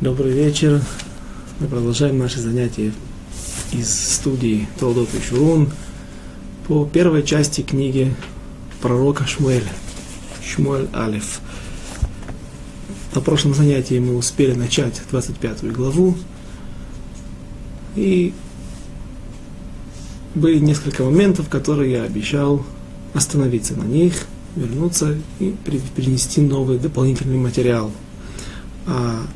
[0.00, 0.80] Добрый вечер.
[1.58, 2.92] Мы продолжаем наши занятия
[3.72, 5.72] из студии Толдот и Шурун
[6.68, 8.14] по первой части книги
[8.80, 9.72] пророка Шмуэля.
[10.40, 11.40] Шмуэль Алиф.
[13.12, 16.14] На прошлом занятии мы успели начать 25 главу.
[17.96, 18.32] И
[20.36, 22.64] были несколько моментов, которые я обещал
[23.14, 24.14] остановиться на них,
[24.54, 25.56] вернуться и
[25.96, 27.90] принести новый дополнительный материал.
[28.86, 29.26] А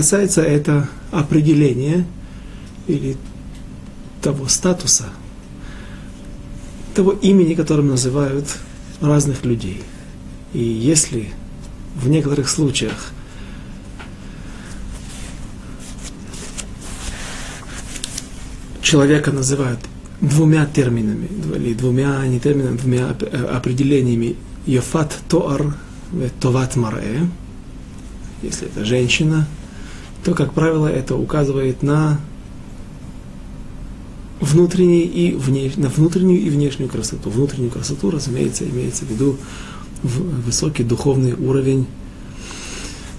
[0.00, 2.06] касается это определения
[2.86, 3.18] или
[4.22, 5.04] того статуса,
[6.94, 8.46] того имени, которым называют
[9.02, 9.82] разных людей.
[10.54, 11.34] И если
[11.96, 13.12] в некоторых случаях
[18.80, 19.80] человека называют
[20.22, 25.74] двумя терминами, или двумя, не терминами, двумя определениями Йофат Тоар,
[26.40, 27.28] Товат Маре,
[28.40, 29.46] если это женщина–
[30.24, 32.20] то, как правило, это указывает на
[34.40, 37.30] внутренний и вне, на внутреннюю и внешнюю красоту.
[37.30, 39.36] Внутреннюю красоту, разумеется, имеется в виду
[40.02, 41.86] высокий духовный уровень.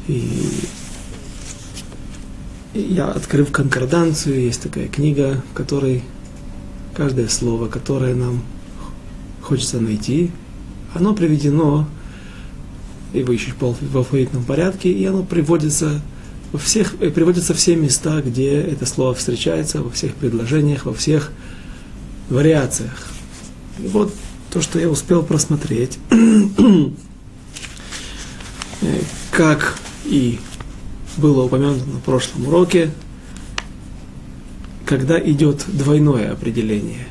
[0.08, 0.50] И
[2.74, 6.04] я, открыв конкорданцию, есть такая книга, в которой
[6.96, 8.42] каждое слово, которое нам
[9.42, 10.32] хочется найти,
[10.94, 11.88] оно приведено
[13.14, 16.02] и ищешь в алфавитном порядке, и оно приводится
[16.52, 21.32] во всех, э, приводятся все места, где это слово встречается, во всех предложениях, во всех
[22.30, 23.08] вариациях.
[23.80, 24.14] И вот
[24.52, 26.92] то, что я успел просмотреть, э,
[29.32, 30.40] как и
[31.18, 32.92] было упомянуто на прошлом уроке,
[34.86, 37.08] когда идет двойное определение.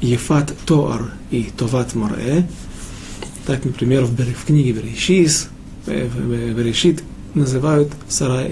[0.00, 2.48] Ефат Тоар и Товат Море,
[3.46, 5.48] так, например, в, книге Берешис,
[5.86, 6.08] э,
[6.52, 7.02] Берешит
[7.34, 8.44] называют Сара,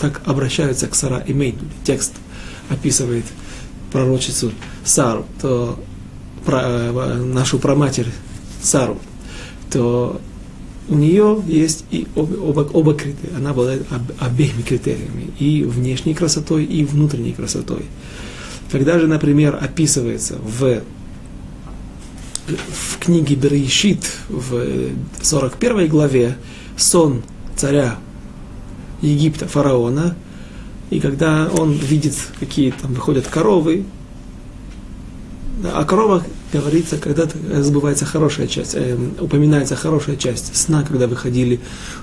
[0.00, 1.56] так обращаются к Сара Имейн.
[1.84, 2.14] Текст
[2.68, 3.24] описывает
[3.92, 4.52] пророчицу
[4.84, 5.78] Сару, то
[6.44, 8.08] про, э, нашу праматерь
[8.62, 8.98] Сару,
[9.70, 10.20] то
[10.88, 13.36] у нее есть и оба, оба, оба критерия.
[13.36, 17.84] Она обладает об, обеими критериями, и внешней красотой, и внутренней красотой.
[18.70, 20.82] Когда же, например, описывается в,
[22.46, 24.90] в книге Берешит в
[25.22, 26.36] 41 главе
[26.76, 27.22] сон
[27.56, 27.98] царя
[29.00, 30.16] Египта, фараона,
[30.90, 33.84] и когда он видит, какие там выходят коровы,
[35.74, 37.26] о коровах говорится, когда
[37.60, 41.60] забывается хорошая часть, э, упоминается хорошая часть сна, когда выходили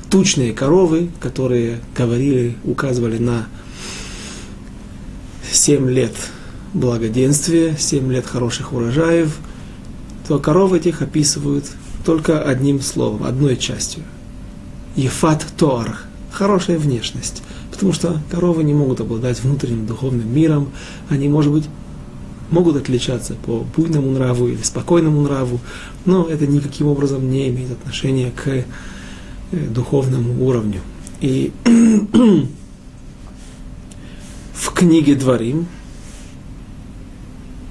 [0.09, 3.47] тучные коровы, которые говорили, указывали на
[5.51, 6.13] 7 лет
[6.73, 9.35] благоденствия, 7 лет хороших урожаев,
[10.27, 11.65] то коровы этих описывают
[12.05, 14.03] только одним словом, одной частью.
[14.95, 15.97] Ефат Тоар,
[16.35, 17.41] хорошая внешность.
[17.71, 20.69] Потому что коровы не могут обладать внутренним духовным миром,
[21.09, 21.65] они, может быть,
[22.51, 25.59] могут отличаться по буйному нраву или спокойному нраву,
[26.05, 28.65] но это никаким образом не имеет отношения к э,
[29.51, 30.81] духовному уровню.
[31.21, 31.51] И
[34.53, 35.67] в книге Дворим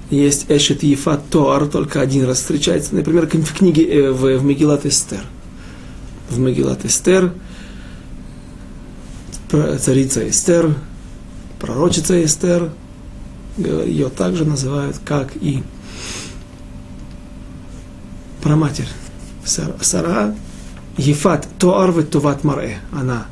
[0.09, 4.85] есть Эшет Ефат Тоар, только один раз встречается, например, в книге э, в, в Мегилат
[4.85, 5.21] Эстер.
[6.29, 7.31] В Мегилат Эстер–
[9.49, 10.75] царица Эстер,
[11.59, 12.71] пророчица Эстер,
[13.57, 15.63] ее также называют, как и
[18.43, 18.89] праматерь
[19.45, 20.35] Сара,
[20.97, 22.79] Ефат Тоарве Туват Маре.
[22.91, 23.27] Она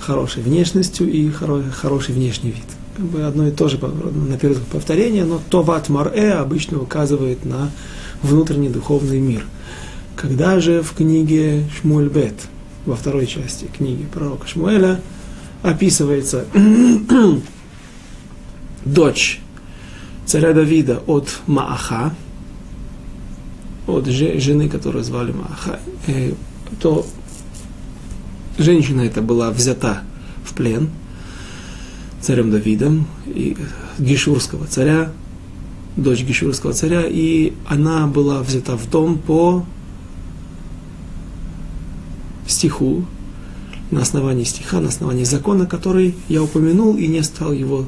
[0.00, 2.64] хорошей внешностью и хороший внешний вид.
[2.96, 7.70] Как бы одно и то же на первое повторение, но Товат Маре обычно указывает на
[8.22, 9.44] внутренний духовный мир.
[10.16, 12.34] Когда же в книге Шмульбет
[12.86, 15.00] во второй части книги пророка Шмуэля
[15.62, 16.46] описывается
[18.84, 19.40] дочь
[20.26, 22.14] царя Давида от Мааха,
[23.86, 26.32] от жены, которую звали Мааха, э,
[26.80, 27.06] то
[28.58, 30.02] женщина эта была взята
[30.44, 30.90] в плен
[32.20, 33.56] царем Давидом, и
[33.98, 35.12] Гишурского царя,
[35.96, 39.64] дочь Гишурского царя, и она была взята в дом по
[42.48, 43.04] стиху,
[43.90, 47.86] на основании стиха, на основании закона, который я упомянул и не стал его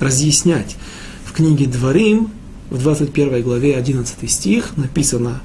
[0.00, 0.76] разъяснять.
[1.24, 2.28] В книге Дворим,
[2.70, 5.40] в 21 главе 11 стих написано,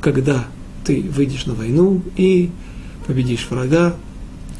[0.00, 0.46] когда
[0.84, 2.50] ты выйдешь на войну и
[3.06, 3.96] победишь врага,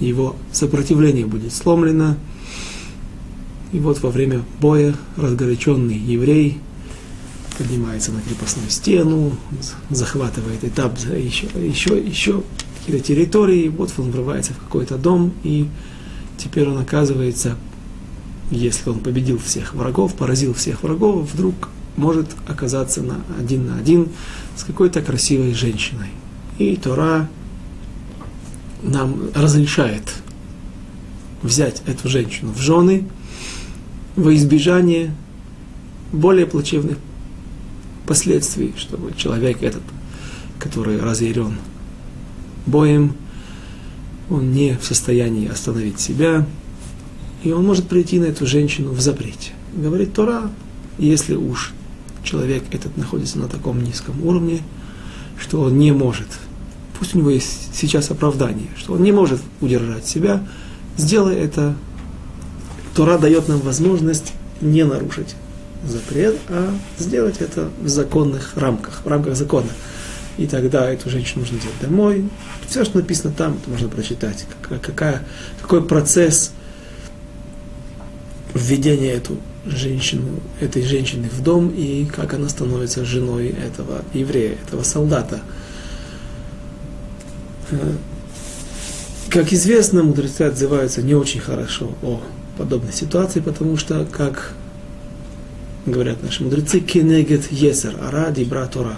[0.00, 2.16] его сопротивление будет сломлено.
[3.72, 6.58] И вот во время боя разгоряченный еврей
[7.58, 9.32] поднимается на крепостную стену,
[9.90, 12.42] захватывает этап, еще, еще, еще
[12.86, 15.66] какие-то территории, вот он врывается в какой-то дом, и
[16.38, 17.56] теперь он оказывается,
[18.52, 24.08] если он победил всех врагов, поразил всех врагов, вдруг может оказаться на один на один
[24.54, 26.10] с какой-то красивой женщиной.
[26.58, 27.28] И Тора
[28.82, 30.02] нам разрешает
[31.42, 33.08] взять эту женщину в жены
[34.14, 35.12] во избежание
[36.12, 36.98] более плачевных
[38.06, 39.82] последствий, чтобы человек этот,
[40.60, 41.56] который разъярен
[42.66, 43.14] боем,
[44.28, 46.46] он не в состоянии остановить себя,
[47.42, 49.52] и он может прийти на эту женщину в запрете.
[49.74, 50.50] Говорит Тора,
[50.98, 51.72] если уж
[52.22, 54.62] человек этот находится на таком низком уровне,
[55.38, 56.26] что он не может,
[56.98, 60.46] пусть у него есть сейчас оправдание, что он не может удержать себя,
[60.96, 61.74] сделай это.
[62.94, 65.36] Тора дает нам возможность не нарушить
[65.84, 69.68] запрет, а сделать это в законных рамках, в рамках закона.
[70.38, 72.24] И тогда эту женщину нужно взять домой.
[72.68, 74.44] Все, что написано там, это можно прочитать.
[74.82, 75.22] Какая,
[75.62, 76.52] какой процесс
[78.54, 84.82] введения эту женщину, этой женщины в дом и как она становится женой этого еврея, этого
[84.82, 85.40] солдата.
[87.70, 87.92] Э,
[89.28, 92.22] как известно, мудрецы отзываются не очень хорошо о
[92.56, 94.52] подобной ситуации, потому что, как
[95.84, 98.96] говорят наши мудрецы, кенегет есер, ара дибра Тора.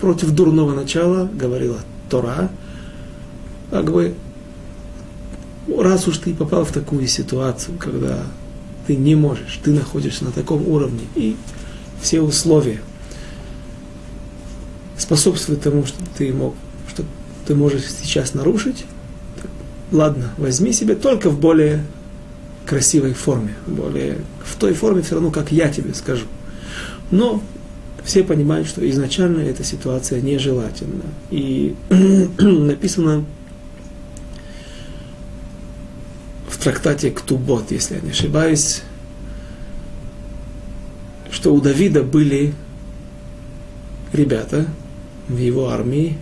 [0.00, 1.78] Против дурного начала говорила
[2.10, 2.50] Тора,
[3.70, 4.14] как бы,
[5.68, 8.22] раз уж ты попал в такую ситуацию, когда
[8.86, 11.36] ты не можешь, ты находишься на таком уровне, и
[12.00, 12.80] все условия
[14.98, 16.54] способствуют тому, что ты мог,
[16.88, 17.04] что
[17.46, 18.84] ты можешь сейчас нарушить,
[19.92, 21.84] ладно, возьми себе только в более
[22.66, 26.26] красивой форме, более в той форме все равно, как я тебе скажу.
[27.10, 27.42] Но
[28.06, 31.04] все понимают, что изначально эта ситуация нежелательна.
[31.30, 31.74] И
[32.38, 33.24] написано
[36.48, 38.82] в трактате Ктубот, если я не ошибаюсь,
[41.32, 42.54] что у Давида были
[44.12, 44.66] ребята
[45.28, 46.16] в его армии,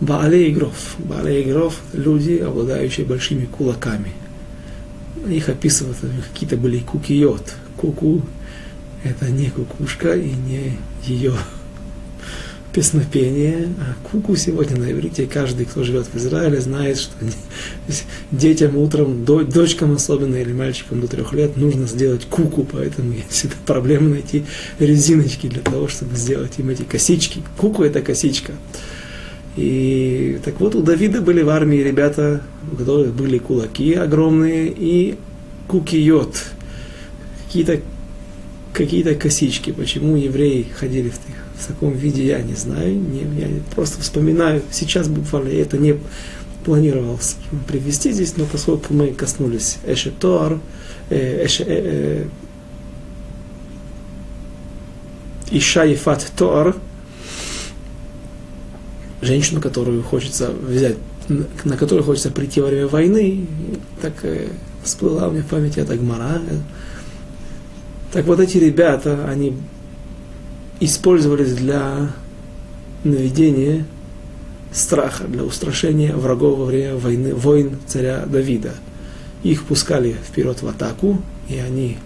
[0.00, 0.94] Баале Игров.
[0.98, 4.12] Баале Игров– люди, обладающие большими кулаками.
[5.28, 5.96] Их описывают,
[6.32, 7.54] какие-то были кукиот.
[7.76, 8.22] Куку–
[9.04, 11.34] это не кукушка и не ее
[12.72, 13.68] песнопение.
[13.78, 17.12] А куку сегодня на иврите каждый, кто живет в Израиле, знает, что
[18.30, 23.56] детям утром, дочкам особенно или мальчикам до трех лет нужно сделать куку, поэтому есть всегда
[23.66, 24.44] проблема найти
[24.78, 27.42] резиночки для того, чтобы сделать им эти косички.
[27.56, 28.52] Куку– это косичка.
[29.56, 32.40] И так вот, у Давида были в армии ребята,
[32.72, 35.18] у которых были кулаки огромные и
[35.68, 36.42] кукиот,
[37.46, 37.80] какие-то
[38.72, 39.72] какие косички.
[39.72, 41.18] Почему евреи ходили в,
[41.62, 42.94] в таком виде, я не знаю.
[42.94, 45.96] Не, я просто вспоминаю, сейчас буквально это не
[46.64, 47.18] планировал
[47.68, 50.60] привести здесь, но поскольку мы коснулись Эшетор,
[51.10, 52.26] э, эше, э, э,
[55.50, 56.76] Иша Ефат Тор,
[59.20, 60.96] женщину, которую хочется взять,
[61.28, 63.46] на которую хочется прийти во время войны,
[64.00, 64.48] так э,
[64.82, 66.40] всплыла у меня в памяти эта гмара.
[68.12, 69.54] Так вот эти ребята, они
[70.80, 72.12] использовались для
[73.04, 73.86] наведения
[74.70, 78.74] страха, для устрашения врагов во время войны, войн царя Давида.
[79.42, 81.96] Их пускали вперед в атаку, и они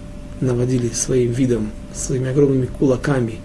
[0.41, 3.41] наводили своим видом, своими огромными кулаками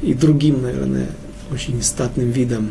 [0.00, 1.08] и другим, наверное,
[1.52, 2.70] очень статным видом,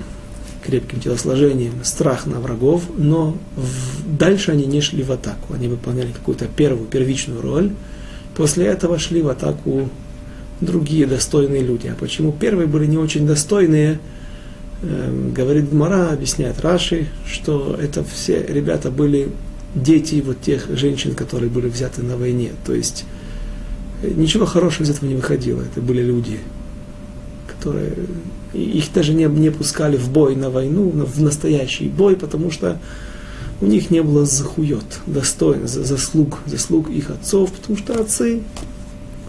[0.65, 6.11] крепким телосложением, страх на врагов, но в, дальше они не шли в атаку, они выполняли
[6.11, 7.71] какую-то первую, первичную роль,
[8.35, 9.89] после этого шли в атаку
[10.61, 11.87] другие достойные люди.
[11.87, 13.99] А почему первые были не очень достойные,
[14.83, 19.29] э, говорит Мара, объясняет Раши, что это все ребята были
[19.75, 22.51] дети вот тех женщин, которые были взяты на войне.
[22.65, 23.05] То есть
[24.03, 25.61] э, ничего хорошего из этого не выходило.
[25.61, 26.39] Это были люди,
[27.47, 27.93] которые
[28.53, 32.79] их даже не, не пускали в бой на войну, в настоящий бой, потому что
[33.61, 38.41] у них не было захует, достойно, заслуг, заслуг их отцов, потому что отцы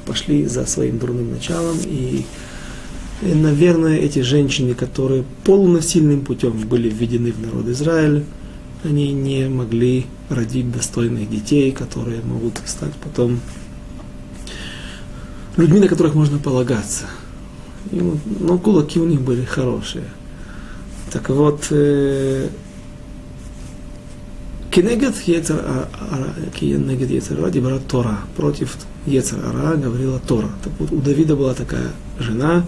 [0.07, 2.25] пошли за своим дурным началом, и,
[3.23, 8.25] и наверное, эти женщины, которые полунасильным путем были введены в народ Израиль,
[8.83, 13.41] они не могли родить достойных детей, которые могут стать потом
[15.57, 17.05] людьми, на которых можно полагаться–
[17.93, 20.05] но ну, кулаки у них были хорошие.
[21.11, 22.49] Так вот, э,
[24.73, 28.21] Кенегет Кенегет Ецер Дибара Тора.
[28.35, 28.75] Против
[29.05, 30.49] Ецер Ара говорила Тора.
[30.64, 31.88] Так вот, у Давида была такая
[32.19, 32.64] жена,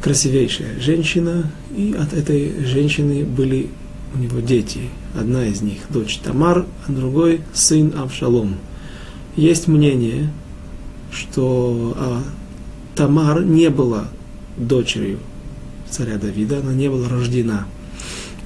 [0.00, 3.70] красивейшая женщина, и от этой женщины были
[4.14, 4.82] у него дети.
[5.18, 8.54] Одна из них дочь Тамар, а другой сын Авшалом.
[9.34, 10.32] Есть мнение,
[11.10, 12.22] что а,
[12.94, 14.04] Тамар не была
[14.56, 15.18] дочерью
[15.90, 17.66] царя Давида, она не была рождена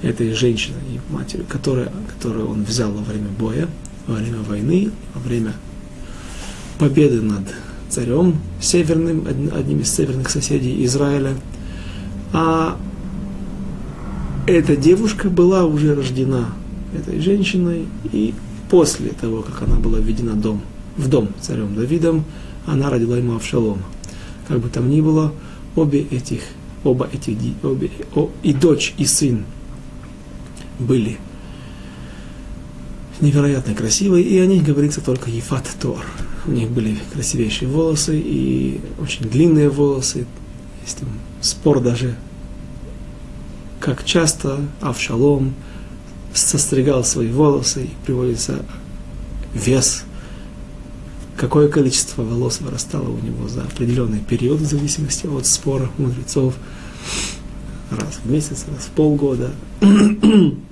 [0.01, 3.67] этой женщиной и матерью, которая, которую он взял во время боя,
[4.05, 5.53] во время войны, во время
[6.77, 7.43] победы над
[7.89, 11.33] царем северным, одним из северных соседей Израиля.
[12.33, 12.77] А
[14.45, 16.49] эта девушка была уже рождена
[16.93, 18.33] этой женщиной, и
[18.69, 20.61] после того, как она была введена дом,
[20.95, 22.23] в дом царем Давидом,
[22.65, 23.83] она родила ему Авшалома.
[24.47, 25.33] Как бы там ни было,
[25.75, 26.41] обе этих,
[26.83, 29.43] оба этих, обе, о, и дочь, и сын
[30.79, 31.17] были
[33.19, 36.03] невероятно красивые, и о них говорится только Ефат Тор.
[36.45, 40.25] У них были красивейшие волосы и очень длинные волосы.
[40.83, 41.09] Есть там
[41.41, 42.15] спор даже,
[43.79, 45.53] как часто Авшалом
[46.33, 48.63] состригал свои волосы, и приводится
[49.53, 50.03] вес,
[51.35, 56.53] какое количество волос вырастало у него за определенный период, в зависимости от спора мудрецов,
[57.89, 59.51] раз в месяц, раз в полгода.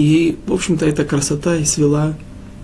[0.00, 2.14] И, в общем-то, эта красота и свела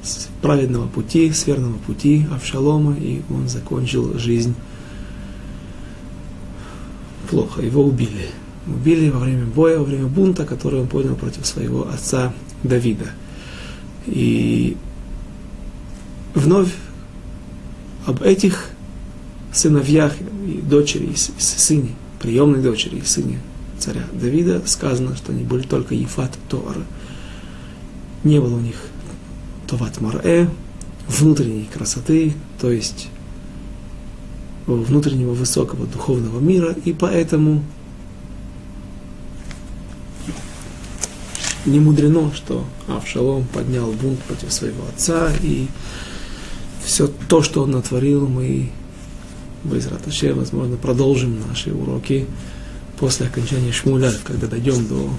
[0.02, 4.55] с праведного пути, с верного пути Авшалома, и он закончил жизнь
[7.28, 7.61] плохо.
[7.61, 8.31] Его убили.
[8.66, 13.11] Убили во время боя, во время бунта, который он поднял против своего отца Давида.
[14.07, 14.78] И
[16.35, 16.73] вновь
[18.07, 18.71] об этих
[19.52, 20.14] сыновьях
[20.47, 23.40] и дочери, и сыне, приемной дочери и сыне
[23.78, 26.81] царя Давида сказано, что они были только Ефат Тора.
[28.26, 28.75] Не было у них
[29.68, 30.49] Товат Марэ,
[31.06, 33.06] внутренней красоты, то есть
[34.66, 37.62] внутреннего высокого духовного мира, и поэтому
[41.66, 45.68] не мудрено, что Авшалом поднял бунт против своего отца, и
[46.85, 48.73] все то, что он натворил, мы
[49.62, 52.26] без Раташе, возможно, продолжим наши уроки
[52.99, 55.11] после окончания Шмуля, когда дойдем до...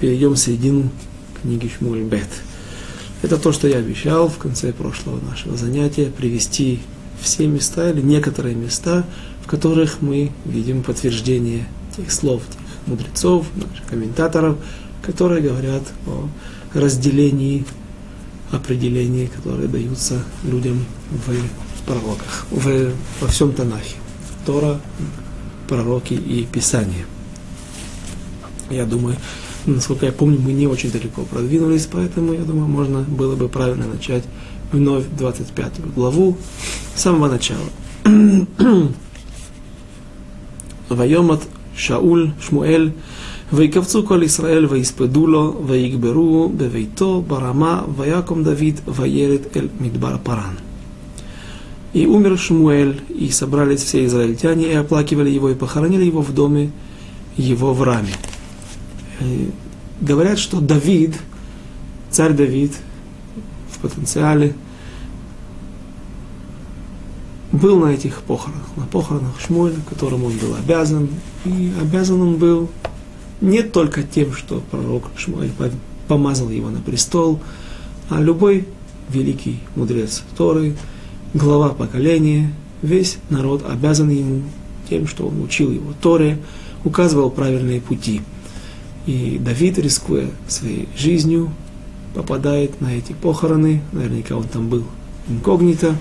[0.00, 0.90] перейдем в середину
[1.46, 2.28] книги Шмуль Бет.
[3.22, 6.80] Это то, что я обещал в конце прошлого нашего занятия, привести
[7.20, 9.04] все места или некоторые места,
[9.44, 14.56] в которых мы видим подтверждение тех слов, тех мудрецов, наших комментаторов,
[15.02, 16.28] которые говорят о
[16.74, 17.64] разделении,
[18.50, 23.94] определении, которые даются людям в пророках, в, во всем Танахе.
[24.44, 24.80] Тора,
[25.68, 27.06] пророки и Писание.
[28.68, 29.16] Я думаю,
[29.65, 33.85] насколько я помню, мы не очень далеко продвинулись, поэтому, я думаю, можно было бы правильно
[33.87, 34.23] начать
[34.71, 36.37] вновь 25 главу
[36.95, 37.69] с самого начала.
[40.91, 41.39] ויומת
[41.75, 42.89] שאול, שמואל,
[43.53, 50.55] ויקבצו כל ישראל ויספדו לו, ויגברו בביתו ברמה, ויקום דוד וירד אל מדבר פרן.
[51.93, 56.71] И умер Шмуэль, и собрались все израильтяне, и оплакивали его, и похоронили его в доме
[57.35, 58.13] его в Раме.
[60.00, 61.16] Говорят, что Давид,
[62.10, 62.72] царь Давид,
[63.70, 64.54] в потенциале,
[67.52, 71.08] был на этих похоронах, на похоронах Шмуэля, которым он был обязан.
[71.44, 72.68] И обязан он был
[73.40, 75.52] не только тем, что пророк Шмуэль
[76.08, 77.40] помазал его на престол,
[78.08, 78.66] а любой
[79.08, 80.76] великий мудрец Торы,
[81.34, 84.42] глава поколения, весь народ обязан ему
[84.88, 86.38] тем, что он учил его Торе,
[86.84, 88.22] указывал правильные пути.
[89.06, 91.50] И Давид, рискуя своей жизнью,
[92.14, 94.84] попадает на эти похороны, наверняка он там был
[95.28, 95.96] инкогнито,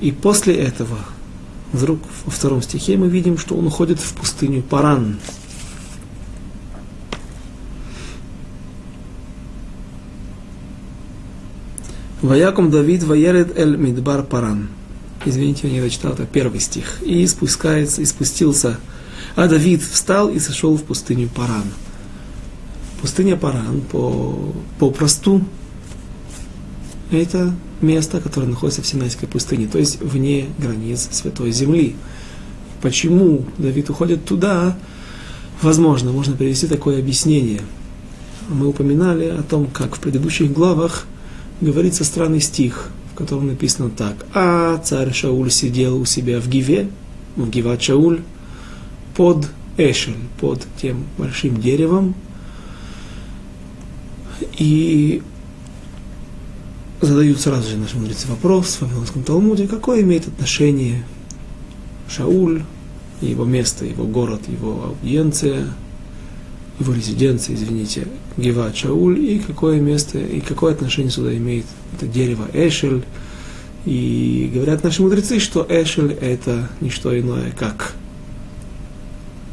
[0.00, 0.98] и после этого,
[1.72, 5.18] вдруг во втором стихе мы видим, что он уходит в пустыню Паран.
[12.20, 14.68] Ваяком Давид ваерет эль мидбар паран.
[15.24, 17.02] Извините, я не дочитал, это первый стих.
[17.02, 18.78] И спускается, и спустился.
[19.34, 21.64] А Давид встал и сошел в пустыню Паран.
[23.02, 25.42] Пустыня Паран по, по просту
[27.10, 31.96] это место, которое находится в Синайской пустыне, то есть вне границ Святой Земли.
[32.80, 34.78] Почему Давид уходит туда?
[35.62, 37.62] Возможно, можно привести такое объяснение.
[38.48, 41.06] Мы упоминали о том, как в предыдущих главах
[41.60, 44.14] говорится странный стих, в котором написано так.
[44.32, 46.88] А царь Шауль сидел у себя в Гиве,
[47.34, 48.22] в Гиват Шауль,
[49.16, 52.14] под Эшель, под тем большим деревом,
[54.58, 55.22] и
[57.00, 61.04] задают сразу же наши мудрецы вопрос в Вавилонском Талмуде, какое имеет отношение
[62.08, 62.62] Шауль
[63.28, 65.66] его место, его город, его аудиенция,
[66.78, 72.46] его резиденция, извините, Гева Чауль, и какое место, и какое отношение сюда имеет это дерево
[72.52, 73.04] Эшель.
[73.84, 77.94] И говорят наши мудрецы, что Эшель это не что иное, как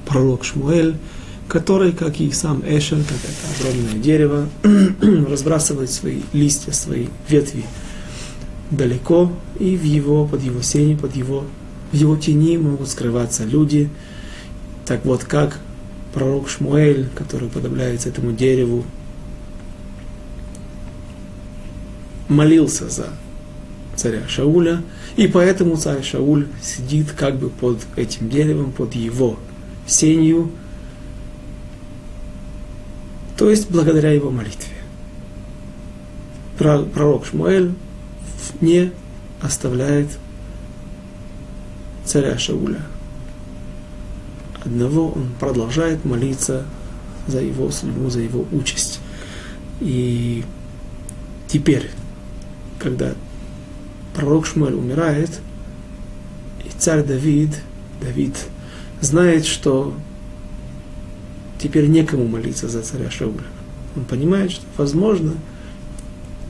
[0.08, 0.96] пророк Шмуэль,
[1.50, 4.48] который, как и сам Эшель, как это огромное дерево,
[5.30, 7.66] разбрасывает свои листья, свои ветви
[8.70, 11.46] далеко, и в его, под его сенью, под его,
[11.92, 13.90] в его тени могут скрываться люди.
[14.86, 15.60] Так вот, как
[16.14, 18.86] пророк Шмуэль, который подобляется этому дереву,
[22.28, 23.08] молился за
[23.96, 24.84] царя Шауля,
[25.18, 29.40] и поэтому царь Шауль сидит как бы под этим деревом, под его
[29.88, 30.52] сенью,
[33.40, 34.76] то есть благодаря его молитве.
[36.58, 37.72] Пророк Шмуэль
[38.60, 38.92] не
[39.42, 40.10] оставляет
[42.04, 42.82] царя Шауля
[44.62, 46.66] одного, он продолжает молиться
[47.28, 49.00] за его судьбу, за его участь.
[49.80, 50.44] И
[51.48, 51.92] теперь,
[52.78, 53.14] когда
[54.14, 55.40] пророк Шмуэль умирает,
[56.66, 57.52] и царь Давид,
[58.02, 58.36] Давид
[59.00, 59.94] знает, что
[61.60, 63.44] теперь некому молиться за царя Шауля.
[63.96, 65.34] Он понимает, что, возможно,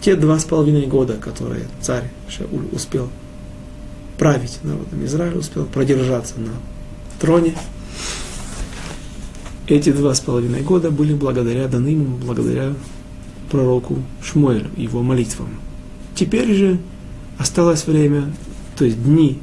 [0.01, 3.09] те два с половиной года, которые царь Шауль успел
[4.17, 6.51] править народом Израиля, успел продержаться на
[7.19, 7.55] троне,
[9.67, 12.73] эти два с половиной года были благодаря ему, благодаря
[13.51, 15.49] пророку Шмуэлю, его молитвам.
[16.15, 16.79] Теперь же
[17.37, 18.33] осталось время,
[18.77, 19.39] то есть дни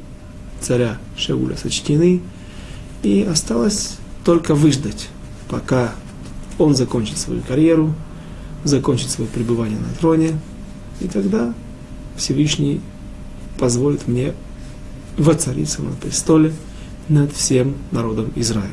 [0.59, 2.21] царя Шауля сочтены,
[3.03, 5.07] и осталось только выждать,
[5.49, 5.93] пока
[6.57, 7.93] он закончит свою карьеру,
[8.63, 10.39] закончит свое пребывание на троне,
[10.99, 11.53] и тогда
[12.15, 12.81] Всевышний
[13.59, 14.33] позволит мне
[15.17, 16.53] воцариться на престоле
[17.09, 18.69] над всем народом Израиля.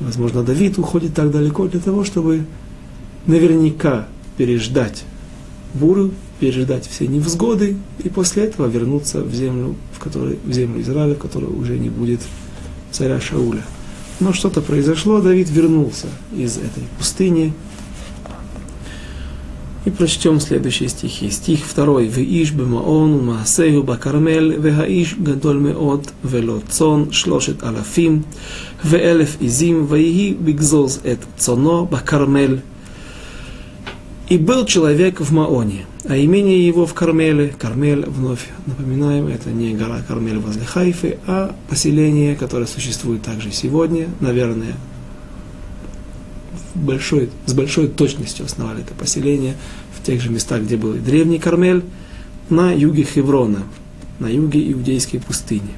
[0.00, 2.44] Возможно, Давид уходит так далеко для того, чтобы
[3.26, 5.04] наверняка переждать
[5.74, 11.14] бурю, переждать все невзгоды и после этого вернуться в землю, в, которой, в землю Израиля,
[11.14, 12.20] в которой уже не будет
[12.90, 13.62] царя Шауля.
[14.22, 17.52] Но что-то произошло, Давид вернулся из этой пустыни.
[19.84, 21.28] И прочтем следующие стихи.
[21.28, 22.06] Стих второй.
[22.06, 28.24] «Вииш бемаон маасею бакармель, вехаиш гадоль меот, вело цон шлошет алафим,
[28.84, 32.62] веэлеф изим, ваиги бигзоз эт цоно бакармель».
[34.28, 37.54] И был человек в Маоне– а имение его в Кармеле.
[37.58, 44.08] Кармель, вновь напоминаем, это не гора Кармель возле Хайфы, а поселение, которое существует также сегодня,
[44.20, 44.74] наверное,
[46.74, 49.54] большой, с большой точностью основали это поселение
[49.96, 51.84] в тех же местах, где был и древний Кармель,
[52.50, 53.62] на юге Хеврона,
[54.18, 55.70] на юге Иудейской пустыни.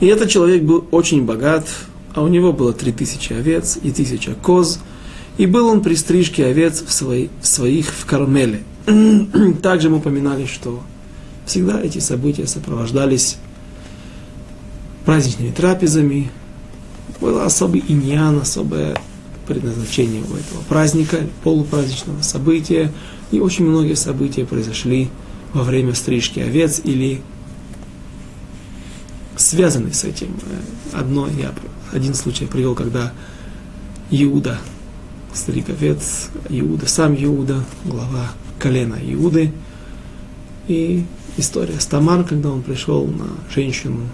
[0.00, 1.66] И этот человек был очень богат,
[2.14, 4.80] а у него было три тысячи овец и тысяча коз,
[5.38, 8.62] и был он при стрижке овец в, свои, в своих в Кармеле.
[9.62, 10.82] Также мы упоминали, что
[11.46, 13.36] всегда эти события сопровождались
[15.04, 16.30] праздничными трапезами,
[17.20, 18.96] было особый иньян, особое
[19.46, 22.92] предназначение у этого праздника, полупраздничного события.
[23.30, 25.08] И очень многие события произошли
[25.52, 27.22] во время стрижки овец или
[29.36, 30.36] связаны с этим.
[30.92, 31.52] Одно я,
[31.92, 33.12] один случай привел, когда
[34.10, 34.58] Иуда,
[35.34, 39.52] стриг овец, Иуда, сам Иуда, глава колена Иуды,
[40.68, 41.04] и
[41.36, 44.08] история с Тамар, когда он пришел на женщину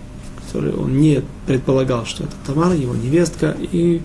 [0.49, 4.01] который он не предполагал, что это Тамара, его невестка, и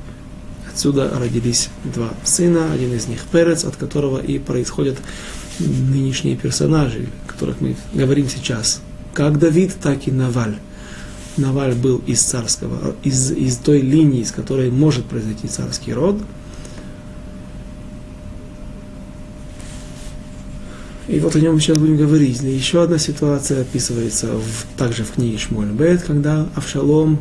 [0.69, 4.97] отсюда родились два сына, один из них Перец, от которого и происходят
[5.59, 8.81] нынешние персонажи, о которых мы говорим сейчас,
[9.13, 10.57] как Давид, так и Наваль.
[11.37, 16.17] Наваль был из царского, из, из той линии, из которой может произойти царский род–
[21.07, 22.41] И вот о нем сейчас будем говорить.
[22.43, 27.19] И еще одна ситуация описывается в, также в книге Шмуэль Бет, когда Авшалом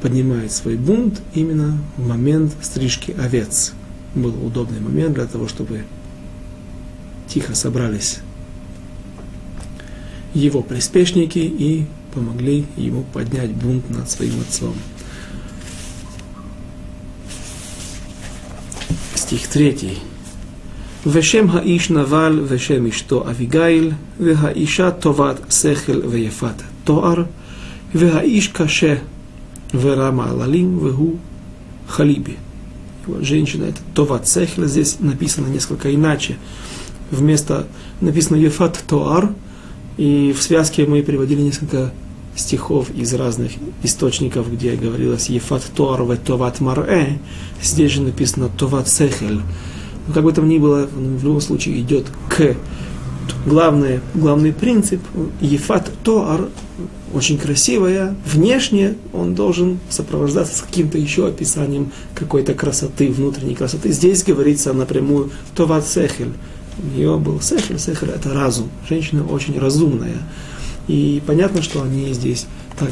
[0.00, 3.72] поднимает свой бунт именно в момент стрижки овец.
[4.14, 5.84] Был удобный момент для того, чтобы
[7.28, 8.18] тихо собрались
[10.34, 14.74] его приспешники и помогли ему поднять бунт над своим отцом.
[19.14, 19.98] Стих третий.
[21.07, 27.23] ושם האיש נבל ושם אשתו אביגיל, והאישה טובת שכל ויפת תואר,
[27.95, 28.95] והאיש קשה
[29.73, 31.15] ורע מעללים, והוא
[31.87, 32.35] халиби.
[33.21, 36.37] Женщина это товат сехля, здесь написано несколько иначе.
[37.09, 37.67] Вместо
[38.01, 39.31] написано ефат тоар,
[39.97, 41.91] и в связке мы приводили несколько
[42.35, 47.17] стихов из разных источников, где говорилось «Ефат Тор ве Товат Марэ»,
[47.61, 49.41] здесь же написано «Товат Сехель».
[50.06, 52.56] Но как бы там ни было, в любом случае идет к
[53.46, 55.00] главный, главный принцип
[55.40, 56.48] Ефат Тоар
[57.12, 63.92] очень красивая, внешне он должен сопровождаться с каким-то еще описанием какой-то красоты, внутренней красоты.
[63.92, 66.32] Здесь говорится напрямую Товат Сехель.
[66.82, 68.68] У нее был Сехель, Сехель это разум.
[68.88, 70.16] Женщина очень разумная.
[70.88, 72.46] И понятно, что они здесь
[72.78, 72.90] так,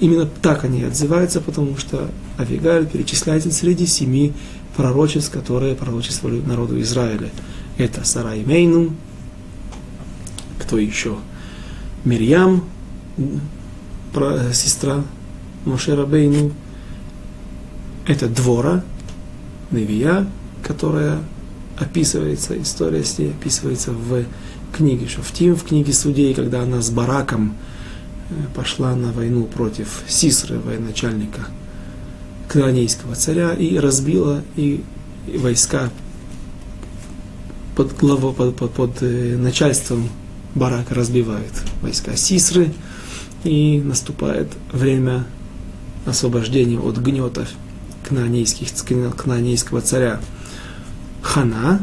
[0.00, 4.32] именно так они отзываются, потому что Авигаль перечисляется среди семи
[4.78, 7.30] пророчеств, которые пророчествовали народу Израиля.
[7.78, 8.94] Это Сарай Мейну,
[10.60, 11.16] кто еще?
[12.04, 12.62] Мирьям,
[14.52, 15.02] сестра
[15.64, 16.52] Мошера Бейну.
[18.06, 18.84] Это Двора,
[19.72, 20.28] Невия,
[20.62, 21.18] которая
[21.76, 24.24] описывается, история с ней описывается в
[24.72, 27.56] книге Шофтим, в книге судей, когда она с Бараком
[28.30, 31.48] э, пошла на войну против Сисры, военачальника
[32.48, 34.82] Кнаанейского царя, и разбила и
[35.36, 35.90] войска
[37.76, 40.08] под, главу, под, под, под э, начальством
[40.54, 42.72] Барака разбивают войска Сисры,
[43.44, 45.24] и наступает время
[46.06, 47.46] освобождения от гнета
[48.08, 48.68] кнаанейских,
[49.16, 50.20] кнаанейского царя
[51.22, 51.80] Хана,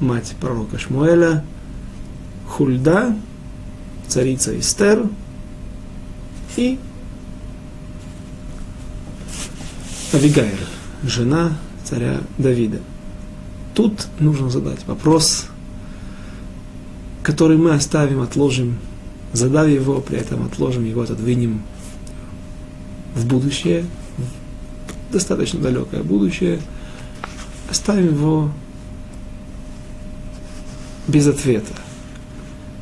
[0.00, 1.44] мать пророка Шмуэля,
[2.48, 3.16] Хульда,
[4.08, 5.06] царица Эстер
[6.56, 6.78] и
[10.12, 10.56] Авигайль,
[11.02, 11.52] жена
[11.84, 12.78] царя Давида.
[13.74, 15.46] Тут нужно задать вопрос,
[17.22, 18.78] который мы оставим, отложим,
[19.34, 21.62] задав его, при этом отложим его, отодвинем
[23.14, 23.84] в будущее,
[24.16, 26.60] в достаточно далекое будущее,
[27.70, 28.50] оставим его
[31.06, 31.74] без ответа.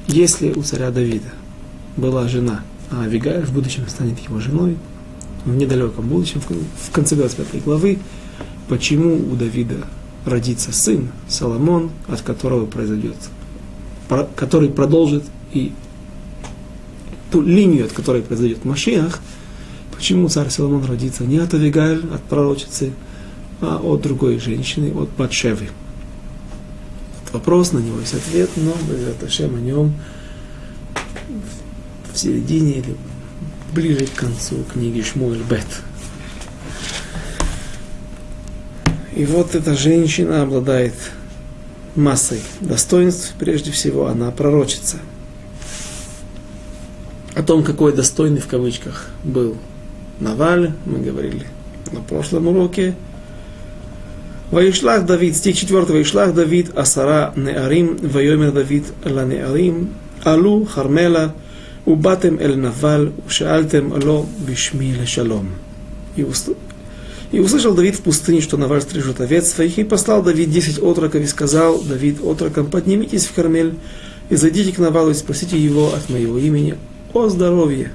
[0.06, 1.30] Если у царя Давида
[1.96, 2.62] была жена,
[2.92, 4.76] а Авигаль в будущем станет его женой,
[5.46, 7.98] в недалеком будущем, в конце 25 главы,
[8.68, 9.86] почему у Давида
[10.24, 13.16] родится сын Соломон, от которого произойдет,
[14.34, 15.72] который продолжит и
[17.30, 19.20] ту линию, от которой произойдет Машиах,
[19.94, 22.92] почему царь Соломон родится не от Авигаль, от пророчицы,
[23.60, 25.68] а от другой женщины, от Батшевы?
[27.32, 29.94] Вопрос, на него есть ответ, но Безраташем о нем
[32.12, 32.96] в середине или
[33.72, 35.66] ближе к концу книги Шмуэль Бет.
[39.14, 40.94] И вот эта женщина обладает
[41.94, 44.98] массой достоинств, прежде всего она пророчица.
[47.34, 49.56] О том, какой достойный в кавычках был
[50.20, 51.46] Наваль, мы говорили
[51.92, 52.94] на прошлом уроке.
[54.50, 61.34] Ваишлах Давид, стих 4, Ваишлах Давид, Асара Неарим, Вайомер Давид Ла Неарим, Алу Хармела,
[61.86, 65.50] Убатем Эль Навал, Ушаальтем Ло Бишми Лешалом.
[66.16, 71.22] И услышал Давид в пустыне, что Наваль стрижет овец своих, и послал Давид десять отроков,
[71.22, 73.76] и сказал Давид отрокам, поднимитесь в Кармель,
[74.30, 76.76] и зайдите к Навалу, и спросите его от моего имени
[77.12, 77.92] о здоровье.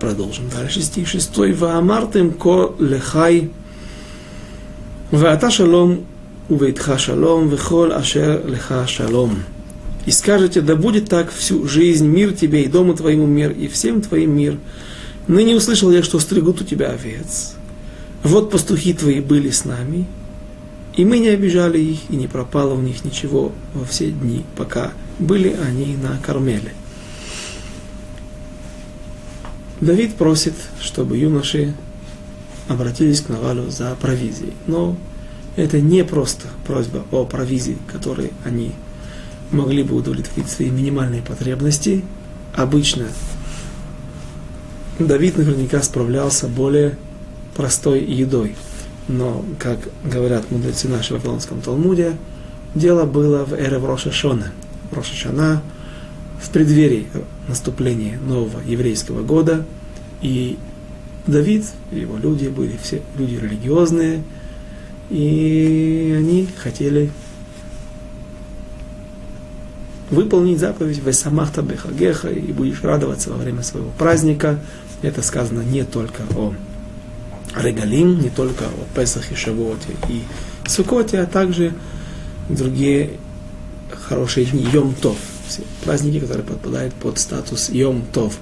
[0.00, 0.82] Продолжим дальше.
[0.82, 1.36] Стих 6.
[1.58, 3.50] Ваамартем ко лехай,
[5.10, 6.04] ваата шалом,
[6.50, 9.44] увейтха шалом, вехол ашер леха шалом.
[10.06, 14.02] И скажете, да будет так всю жизнь, мир тебе и дому твоему мир, и всем
[14.02, 14.58] твоим мир.
[15.26, 17.54] Ныне услышал я, что стригут у тебя овец.
[18.22, 20.06] Вот пастухи твои были с нами,
[20.94, 24.92] и мы не обижали их, и не пропало у них ничего во все дни, пока
[25.18, 26.72] были они на Кармеле.
[29.80, 31.74] Давид просит, чтобы юноши
[32.68, 34.54] обратились к Навалю за провизией.
[34.66, 34.96] Но
[35.56, 38.72] это не просто просьба о провизии, которой они
[39.54, 42.04] могли бы удовлетворить свои минимальные потребности.
[42.54, 43.06] Обычно
[44.98, 46.96] Давид наверняка справлялся более
[47.56, 48.54] простой едой.
[49.08, 52.16] Но, как говорят мудрецы нашего Вавилонском Талмуде,
[52.74, 54.52] дело было в эре Роша Шона.
[54.92, 55.62] Роша Шана
[56.40, 57.06] в преддверии
[57.48, 59.64] наступления нового еврейского года,
[60.22, 60.58] и
[61.26, 64.22] Давид его люди были все люди религиозные,
[65.10, 67.10] и они хотели
[70.10, 74.60] выполнить заповедь «Весамахта бехагеха» и будешь радоваться во время своего праздника.
[75.02, 76.54] Это сказано не только о
[77.56, 80.22] Регалим, не только о Песахе, Шавуоте и
[80.66, 81.72] Сукоте, а также
[82.48, 83.10] другие
[83.90, 85.16] хорошие дни, Йом Тов–
[85.48, 88.38] все праздники, которые подпадают под статус Йом Тов.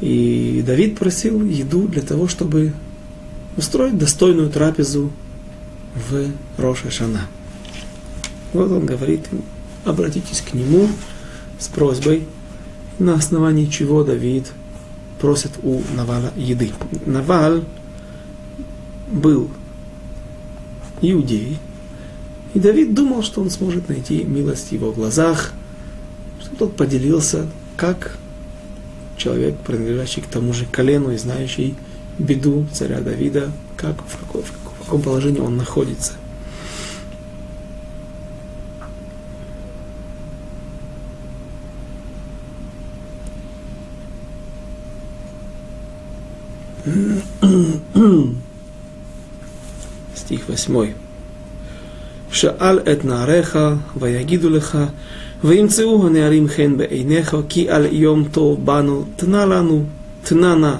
[0.00, 2.72] И Давид просил еду для того, чтобы
[3.56, 5.12] устроить достойную трапезу
[6.10, 7.28] в Роша Шана.
[8.52, 9.28] Вот он говорит
[9.84, 10.88] обратитесь к нему
[11.58, 12.26] с просьбой,
[12.98, 14.52] на основании чего Давид
[15.20, 16.70] просит у Навала еды.
[17.06, 17.64] Навал
[19.10, 19.50] был
[21.00, 21.58] иудей,
[22.54, 25.52] и Давид думал, что он сможет найти милость в его глазах,
[26.40, 28.16] что тот поделился, как
[29.16, 31.74] человек, принадлежащий к тому же колену и знающий
[32.18, 36.12] беду царя Давида, как, в, какой, в каком положении он находится.
[50.15, 50.91] стих 8.
[52.31, 53.59] שאל את נעריך
[53.99, 54.77] ויגידו לך
[55.43, 59.83] וימצאו הנערים חן בעיניך כי על יום טוב באנו תנה לנו,
[60.23, 60.75] תנה נא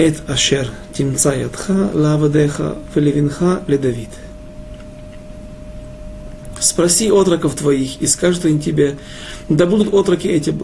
[0.00, 2.62] את אשר תמצא ידך לעבדיך
[2.96, 4.12] ולבנך לדוד.
[6.62, 8.96] Спроси отроков твоих, и скажут они тебе,
[9.48, 10.54] да будут отроки эти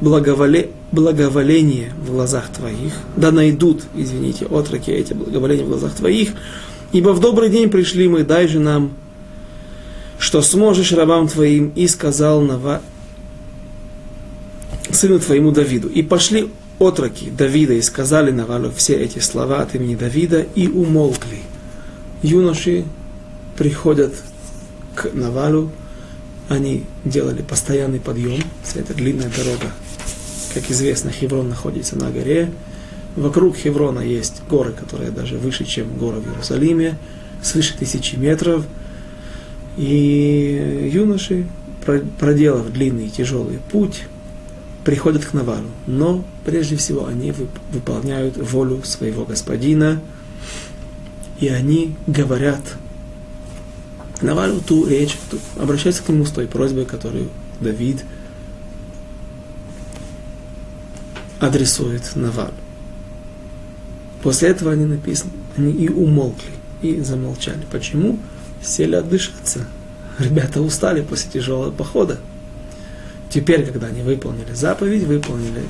[0.00, 6.30] благоволе, благоволение в глазах твоих, да найдут, извините, отроки эти благоволения в глазах твоих,
[6.92, 8.92] ибо в добрый день пришли мы, дай же нам,
[10.18, 12.82] что сможешь рабам твоим, и сказал Нава,
[14.90, 15.88] сыну твоему Давиду.
[15.88, 21.38] И пошли отроки Давида и сказали Навалу все эти слова от имени Давида и умолкли.
[22.22, 22.84] Юноши
[23.56, 24.14] приходят
[24.94, 25.70] к Навалу,
[26.48, 29.72] они делали постоянный подъем, вся эта длинная дорога
[30.60, 32.50] как известно, Хеврон находится на горе.
[33.14, 36.98] Вокруг Хеврона есть горы, которые даже выше, чем горы в Иерусалиме,
[37.42, 38.64] свыше тысячи метров.
[39.76, 41.46] И юноши,
[42.18, 44.02] проделав длинный тяжелый путь,
[44.84, 45.68] приходят к Навалу.
[45.86, 47.32] Но прежде всего они
[47.72, 50.00] выполняют волю своего господина,
[51.38, 52.62] и они говорят
[54.20, 55.16] Навалу ту речь,
[55.56, 57.28] обращаются к нему с той просьбой, которую
[57.60, 58.02] Давид–
[61.40, 62.52] адресует Наваль.
[64.22, 66.50] После этого они написаны, они и умолкли,
[66.82, 67.64] и замолчали.
[67.70, 68.18] Почему?
[68.62, 69.66] Сели отдышаться.
[70.18, 72.18] Ребята устали после тяжелого похода.
[73.30, 75.62] Теперь, когда они выполнили заповедь, выполнили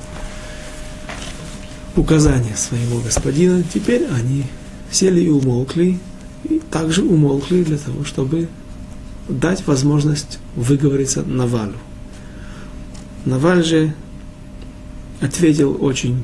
[1.96, 4.44] указания своего господина, теперь они
[4.90, 5.98] сели и умолкли,
[6.44, 8.48] и также умолкли для того, чтобы
[9.28, 11.76] дать возможность выговориться Навалю.
[13.24, 13.94] Наваль же
[15.21, 16.23] ответил очень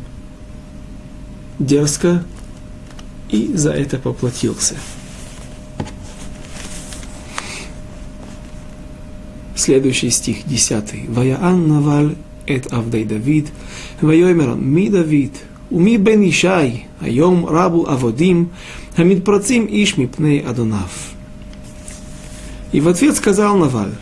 [1.59, 2.23] дерзко
[3.29, 4.75] и за это поплатился.
[9.55, 11.09] Следующий стих, 10.
[11.09, 12.15] Ваяан Наваль
[12.47, 13.49] эт Авдей Давид,
[14.03, 15.37] ויאמר מי דוד
[15.71, 18.47] ומי בן ישי היום רבו עבודים
[18.97, 20.89] המתפרצים איש מפני אדוניו.
[22.71, 23.95] И в ответ сказал Наваль,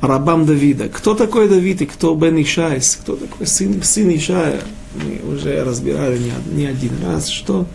[0.00, 0.88] рабам Давида.
[0.88, 4.60] Кто такой Давид и кто Бен Ишайс, кто такой сын, сын Ишая.
[4.94, 7.66] Мы уже разбирали не, не один раз, что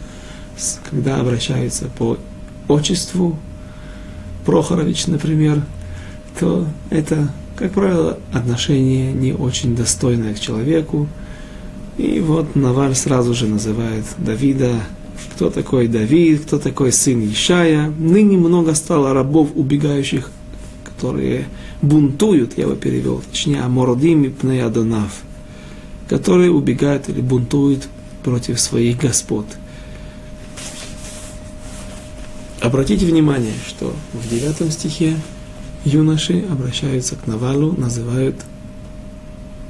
[0.90, 2.18] когда обращаются по
[2.68, 3.38] отчеству,
[4.46, 5.62] Прохорович, например,
[6.40, 11.08] то это, как правило, отношение не очень достойное к человеку.
[11.98, 14.74] И вот Наваль сразу же называет Давида,
[15.36, 17.90] кто такой Давид, кто такой сын Ишая.
[17.98, 20.30] Ныне много стало рабов, убегающих,
[21.04, 21.48] которые
[21.82, 25.12] бунтуют, я бы перевел, точнее, амородим и пнеядонав,
[26.08, 27.90] которые убегают или бунтуют
[28.24, 29.46] против своих господ.
[32.62, 35.18] Обратите внимание, что в девятом стихе
[35.84, 38.38] юноши обращаются к Навалу, называют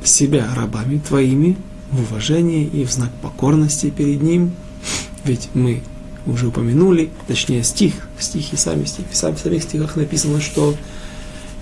[0.03, 1.57] себя рабами твоими
[1.89, 4.51] в уважении и в знак покорности перед ним.
[5.23, 5.81] Ведь мы
[6.27, 10.75] уже упомянули, точнее стих, стихи сами, стихи, в самих стихах написано, что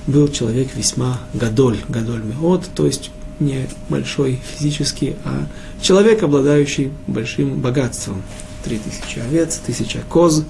[0.08, 5.48] был человек весьма гадоль, гадоль меот, то есть не большой физически, а
[5.82, 8.22] человек, обладающий большим богатством.
[8.64, 10.44] Три тысячи овец, тысяча коз,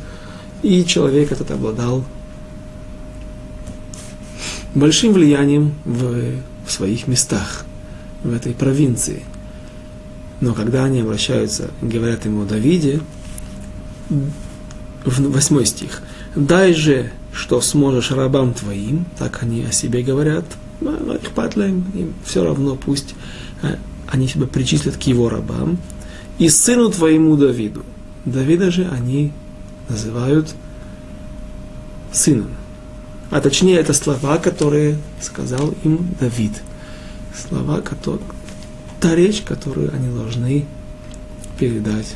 [0.62, 2.04] и человек этот обладал
[4.76, 6.36] большим влиянием в,
[6.66, 7.66] в своих местах,
[8.24, 9.24] в этой провинции.
[10.42, 13.02] Но когда они обращаются, говорят ему о Давиде,
[15.06, 16.02] восьмой стих,
[16.36, 20.46] «Дай же что сможешь рабам твоим, так они о себе говорят,
[20.82, 23.16] их падлаем, им все равно пусть
[23.62, 23.76] э,
[24.08, 25.78] они себя причислят к его рабам,
[26.38, 27.86] и сыну твоему Давиду.
[28.26, 29.32] Давида же они
[29.90, 30.54] называют
[32.12, 32.52] сыном.
[33.30, 36.52] А точнее, это слова, которые сказал им Давид.
[37.34, 38.26] Слова, которые,
[39.00, 40.66] та речь, которую они должны
[41.58, 42.16] передать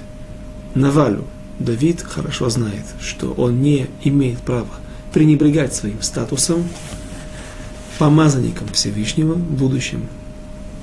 [0.74, 1.24] Навалю.
[1.60, 4.68] Давид хорошо знает, что он не имеет права
[5.16, 6.68] пренебрегать своим статусом
[8.00, 10.10] помазанником Всевышнего, будущим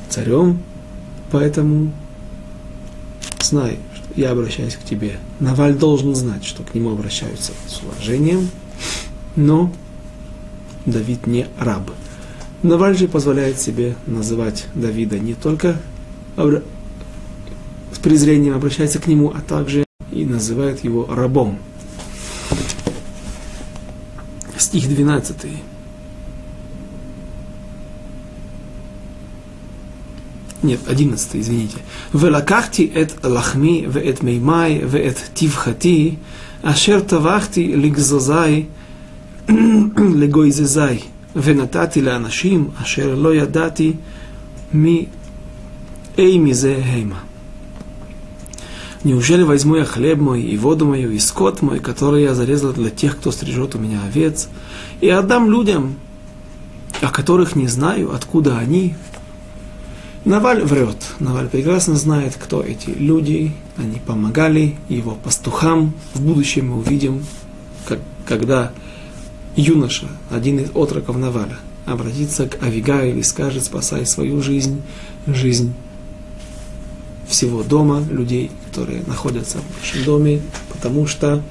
[0.09, 0.63] царем,
[1.31, 1.93] поэтому
[3.43, 5.19] знай, что я обращаюсь к тебе.
[5.39, 8.49] Наваль должен знать, что к нему обращаются с уважением,
[9.37, 9.71] но
[10.87, 11.91] Давид не раб.
[12.63, 15.79] Наваль же позволяет себе называть Давида не только
[16.39, 21.59] с презрением обращается к нему, а также и называет его рабом
[24.72, 25.50] Стих 12.
[30.64, 31.80] Нет, 11, извините.
[32.16, 36.16] ולקחתי את לחמי ואת מימי ואת טבחתי,
[36.62, 38.64] אשר טבחתי לגזוזי,
[40.22, 41.00] לגויזזי,
[41.36, 43.94] ונתתי לאנשים אשר לא ידעתי
[44.74, 45.06] מי
[46.18, 47.20] אי מזה המה.
[49.05, 52.91] Неужели возьму я хлеб мой и воду мою и скот мой, который я зарезал для
[52.91, 54.49] тех, кто стрижет у меня овец,
[55.01, 55.97] и отдам людям,
[57.01, 58.95] о которых не знаю, откуда они,
[60.25, 60.99] Наваль врет.
[61.19, 63.53] Наваль прекрасно знает, кто эти люди.
[63.77, 65.95] Они помогали его пастухам.
[66.15, 67.25] В будущем мы увидим,
[67.87, 68.71] как, когда
[69.57, 74.81] юноша, один из отроков Наваля, обратится к Авигаю и скажет, спасай свою жизнь,
[75.27, 75.75] жизнь
[77.29, 81.43] всего дома, людей, которые находятся в нашем доме, потому что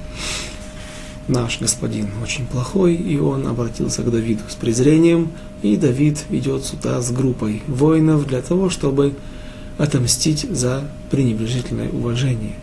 [1.28, 5.32] наш господин очень плохой, и он обратился к Давиду с презрением,
[5.62, 9.14] и Давид ведет сюда с группой воинов для того, чтобы
[9.78, 12.54] отомстить за пренебрежительное уважение,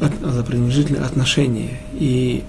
[0.00, 1.70] за пренебрежительное отношение.
[1.94, 2.42] И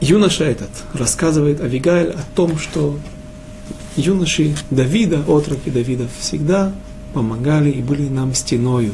[0.00, 2.98] юноша этот рассказывает Авигаэль о том, что
[3.96, 6.72] юноши Давида, отроки Давида, всегда
[7.14, 8.92] помогали и были нам стеною.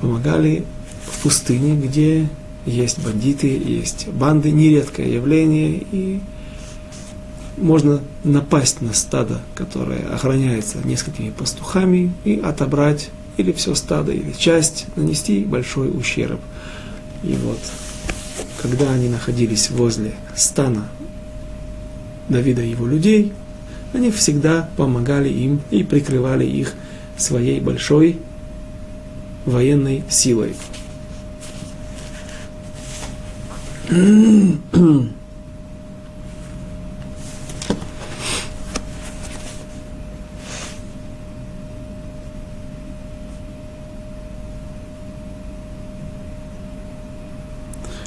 [0.00, 0.64] Помогали
[1.10, 2.28] в пустыне, где
[2.66, 6.20] есть бандиты, есть банды, нередкое явление, и
[7.56, 14.86] можно напасть на стадо, которое охраняется несколькими пастухами, и отобрать или все стадо, или часть,
[14.96, 16.40] нанести большой ущерб.
[17.22, 17.58] И вот,
[18.60, 20.88] когда они находились возле стана
[22.28, 23.32] Давида и его людей,
[23.92, 26.74] они всегда помогали им и прикрывали их
[27.22, 28.18] своей большой
[29.44, 30.54] военной силой.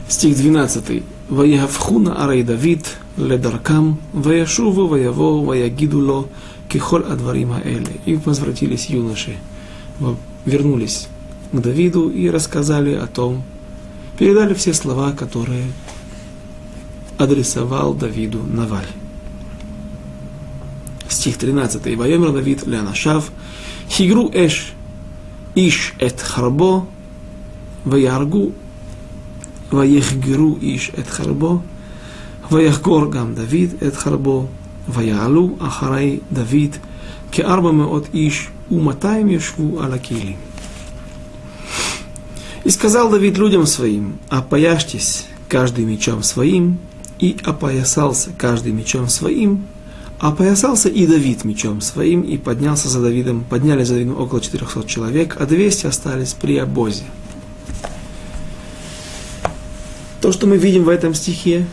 [0.07, 1.03] Стих 12.
[1.29, 2.85] «Ваявхуна арей Давид
[3.17, 6.27] ледаркам, ваяшуву ваяво ваягидуло,
[6.75, 8.01] Кихоль Адварима Эли.
[8.05, 9.37] И возвратились юноши,
[10.43, 11.07] вернулись
[11.53, 13.43] к Давиду и рассказали о том,
[14.19, 15.67] передали все слова, которые
[17.17, 18.89] адресовал Давиду Наваль.
[21.07, 21.87] Стих 13.
[21.87, 23.31] И воемер Давид Леонашав,
[23.89, 24.73] Хигру Эш,
[25.55, 26.87] Иш Эт Харбо,
[27.85, 28.51] Ваяргу,
[29.71, 31.61] Ваехгиру Иш Эт Харбо,
[32.49, 34.49] Ваяхгор Гам Давид Эт Харбо,
[34.88, 36.76] ויעלו אחרי דוד
[37.32, 40.36] כארבע מאות איש ומאתיים ישבו על הכלים.
[42.62, 46.78] И сказал Давид людям своим, опояжьтесь каждый мечом своим,
[47.18, 49.66] и опоясался каждый мечом своим,
[50.18, 55.36] опоясался и Давид мечом своим, и поднялся за Давидом, подняли за Давидом около 400 человек,
[55.40, 57.04] а 200 остались при обозе.
[60.20, 61.66] То, что мы видим в этом стихе,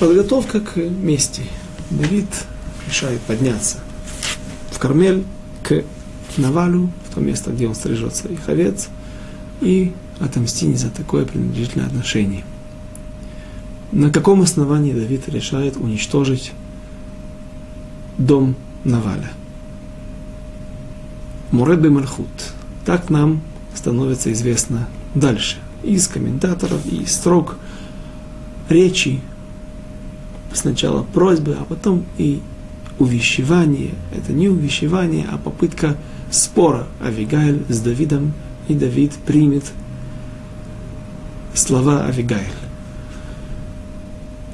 [0.00, 1.42] подготовка к мести.
[1.90, 2.26] Давид
[2.88, 3.78] решает подняться
[4.72, 5.24] в Кармель
[5.62, 5.84] к
[6.36, 8.88] Навалю, в то место, где он стрижет своих овец–
[9.60, 12.44] и отомстить за такое пренебрежительное отношение.
[13.92, 16.52] На каком основании Давид решает уничтожить
[18.18, 18.54] дом
[18.84, 19.30] Наваля?
[21.50, 22.28] Муред Мальхут.
[22.86, 23.42] Так нам
[23.74, 25.56] становится известно дальше.
[25.82, 27.56] Из комментаторов, и из строк
[28.68, 29.20] речи.
[30.52, 32.40] Сначала просьбы, а потом и
[32.98, 33.94] увещевание.
[34.14, 35.96] Это не увещевание, а попытка
[36.30, 38.32] спора Авигайль с Давидом
[38.68, 39.64] и Давид примет
[41.54, 42.44] слова Авигайль.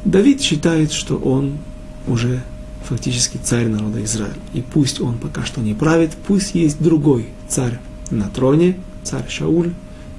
[0.05, 1.59] Давид считает, что он
[2.07, 2.41] уже
[2.85, 4.35] фактически царь народа Израиля.
[4.55, 7.79] И пусть он пока что не правит, пусть есть другой царь
[8.11, 9.73] на троне, царь Шауль,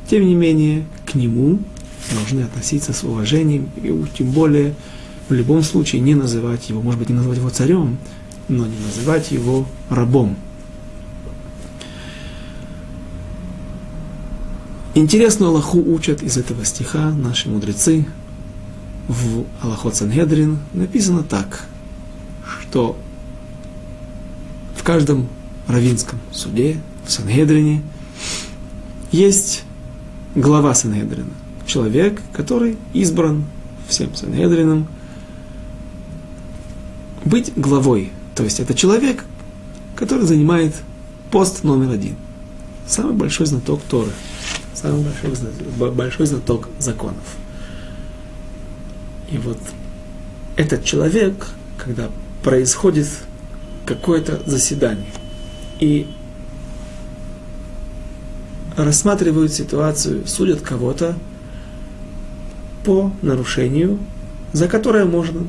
[0.10, 1.60] тем не менее к нему
[2.14, 4.76] должны относиться с уважением, и тем более
[5.30, 7.98] в любом случае не называть его, может быть, не называть его царем,
[8.48, 10.38] но не называть его рабом.
[14.96, 18.08] Интересную Аллаху учат из этого стиха наши мудрецы
[19.08, 20.58] в Аллахот Сангедрин.
[20.74, 21.68] Написано так.
[22.62, 22.98] что
[24.76, 25.28] в каждом
[25.68, 27.84] равинском суде, в Сангедрине,
[29.12, 29.64] есть
[30.36, 31.30] глава Сангедрина.
[31.66, 33.46] Человек, который избран
[33.88, 34.88] всем Сангедрином
[37.26, 38.11] быть главой.
[38.36, 39.24] То есть это человек,
[39.95, 40.76] который занимает
[41.32, 42.15] пост номер один.
[42.88, 44.11] Самый большой знаток Торы.
[44.74, 47.36] Самый большой, большой знаток законов.
[49.30, 49.57] И вот
[50.55, 51.47] этот человек,
[51.78, 52.09] когда
[52.43, 53.07] происходит
[53.86, 55.07] какое-то заседание,
[55.80, 56.07] и
[58.76, 61.18] рассматривают ситуацию, судят кого-то
[62.86, 63.99] по нарушению,
[64.53, 65.45] за которое можно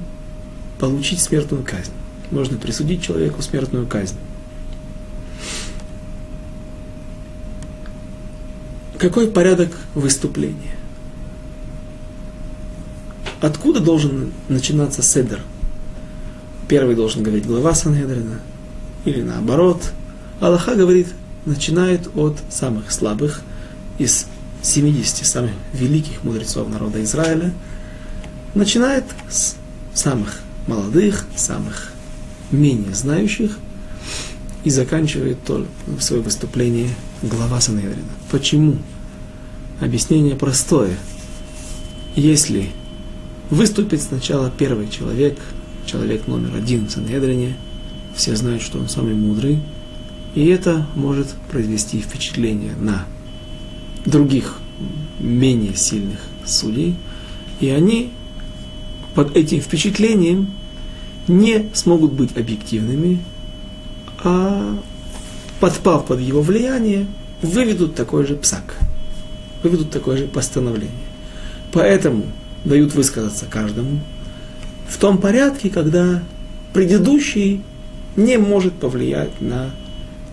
[0.79, 1.93] получить смертную казнь.
[2.31, 4.17] Можно присудить человеку смертную казнь.
[8.99, 10.77] Какой порядок выступления?
[13.41, 15.41] Откуда должен начинаться седер?
[16.67, 18.41] Первый должен говорить глава Сангедрина,
[19.05, 19.93] или наоборот.
[20.41, 21.09] Аллаха говорит,
[21.47, 23.43] начинает от самых слабых,
[23.99, 24.27] из
[24.63, 27.53] 70 самых великих мудрецов народа Израиля,
[28.55, 29.55] начинает с
[29.95, 31.93] самых молодых, самых
[32.53, 33.59] менее знающих,
[34.65, 35.39] и заканчивает
[35.99, 36.91] свое выступление
[37.23, 38.13] глава Санедрина.
[38.31, 38.77] Почему?
[39.81, 40.97] Объяснение простое.
[42.15, 42.69] Если
[43.51, 45.39] выступит сначала первый человек,
[45.87, 47.57] человек номер один в Санедрине,
[48.15, 49.61] все знают, что он самый мудрый,
[50.35, 53.07] и это может произвести впечатление на
[54.05, 54.59] других
[55.19, 56.97] менее сильных судей,
[57.61, 58.13] и они
[59.15, 60.58] под этим впечатлением
[61.29, 63.21] не смогут быть объективными,
[64.25, 64.79] а
[65.61, 67.07] подпав под его влияние,
[67.43, 68.77] выведут такой же псак,
[69.63, 70.93] выведут такое же постановление.
[71.73, 72.25] Поэтому
[72.65, 74.01] дают высказаться каждому
[74.89, 76.23] в том порядке, когда
[76.73, 77.63] предыдущий
[78.17, 79.71] не может повлиять на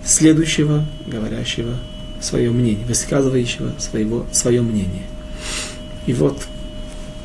[0.04, 1.76] следующего, говорящего
[2.22, 5.04] свое мнение, высказывающего своего, свое мнение.
[6.08, 6.42] И вот,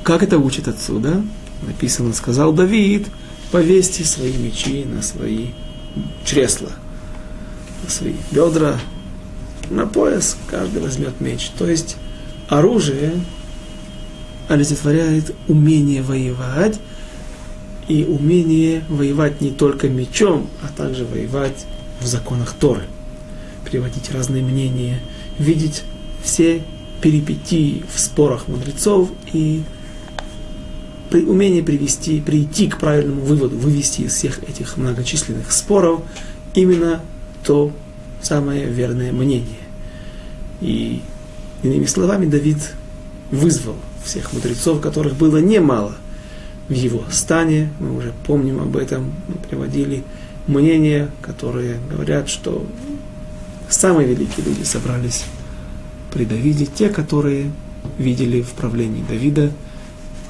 [0.02, 1.22] как это учит отсюда?
[1.66, 3.06] Написано, сказал Давид,
[3.50, 5.48] повесьте свои мечи на свои
[6.24, 6.70] чресла,
[7.84, 8.78] на свои бедра,
[9.70, 11.50] на пояс каждый возьмет меч.
[11.58, 11.96] То есть
[12.48, 13.12] оружие
[14.48, 16.80] олицетворяет умение воевать,
[17.90, 21.66] и умение воевать не только мечом, а также воевать
[22.00, 22.84] в законах Торы.
[23.64, 25.00] Приводить разные мнения,
[25.40, 25.82] видеть
[26.22, 26.62] все
[27.02, 29.64] перипетии в спорах мудрецов и
[31.12, 36.02] умение привести, прийти к правильному выводу, вывести из всех этих многочисленных споров
[36.54, 37.00] именно
[37.44, 37.72] то
[38.22, 39.58] самое верное мнение.
[40.60, 41.02] И
[41.62, 42.58] иными словами, Давид
[43.30, 45.96] вызвал всех мудрецов, которых было немало
[46.68, 50.04] в его стане, мы уже помним об этом, мы приводили
[50.46, 52.66] мнения, которые говорят, что
[53.68, 55.24] самые великие люди собрались
[56.12, 57.50] при Давиде, те, которые
[57.98, 59.52] видели в правлении Давида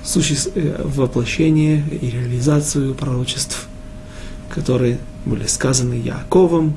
[0.05, 3.69] воплощение и реализацию пророчеств,
[4.49, 6.75] которые были сказаны Яковом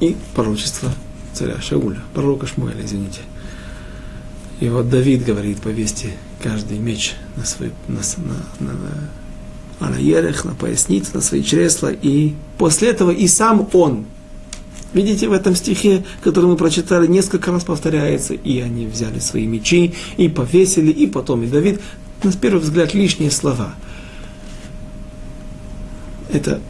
[0.00, 0.90] и пророчество
[1.32, 3.20] царя Шауля, пророка Шмуэля, извините.
[4.60, 8.00] И вот Давид говорит, повесьте каждый меч на свой, на,
[8.58, 8.72] на, на,
[9.80, 14.06] на, на ерех, на поясницу, на свои чресла, и после этого и сам он
[14.94, 19.94] Видите, в этом стихе, который мы прочитали, несколько раз повторяется, и они взяли свои мечи,
[20.16, 21.80] и повесили, и потом и Давид.
[22.22, 23.74] На первый взгляд лишние слова.
[26.32, 26.60] Это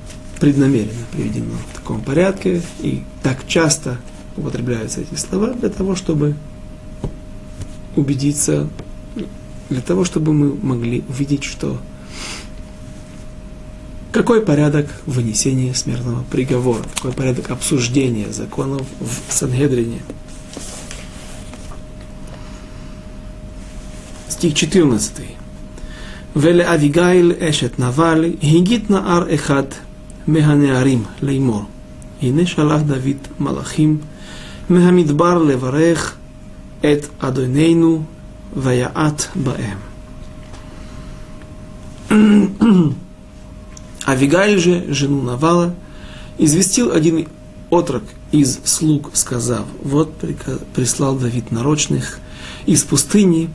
[0.40, 3.98] преднамеренно приведено в таком порядке, и так часто
[4.36, 6.34] употребляются эти слова для того, чтобы
[7.96, 8.68] убедиться,
[9.70, 11.78] для того, чтобы мы могли увидеть, что
[14.11, 20.01] какой порядок вынесения смертного приговора, какой порядок обсуждения законов в Сангедрине.
[24.29, 25.11] Стих 14.
[26.35, 29.75] Веле Авигайл эшет навал, хигит наар эхад
[30.27, 31.63] מהנערים לאמור,
[32.21, 33.97] הנה שלח דוד מלאכים
[34.69, 36.15] מהמדבר לברך
[36.79, 38.03] את אדוננו
[38.55, 39.77] ויעט בהם.
[44.08, 45.74] Авигаль же, жену Навала,
[46.38, 47.28] известил один
[47.68, 50.14] отрок из слуг, сказав, вот
[50.74, 52.18] прислал Давид нарочных
[52.64, 53.50] из пустыни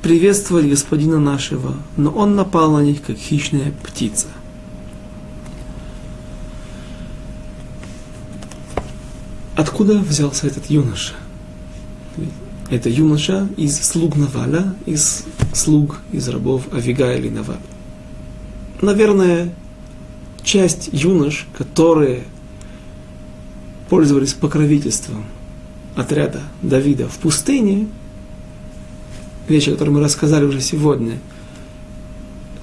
[0.00, 4.28] приветствовать господина нашего, но он напал на них, как хищная птица.
[9.54, 11.12] Откуда взялся этот юноша?
[12.70, 17.60] Это юноша из слуг Наваля, из слуг, из рабов Авига или Наваля.
[18.80, 19.52] Наверное,
[20.42, 22.24] часть юнош, которые
[23.88, 25.24] пользовались покровительством
[25.96, 27.88] отряда Давида в пустыне,
[29.48, 31.18] вещи, о которой мы рассказали уже сегодня,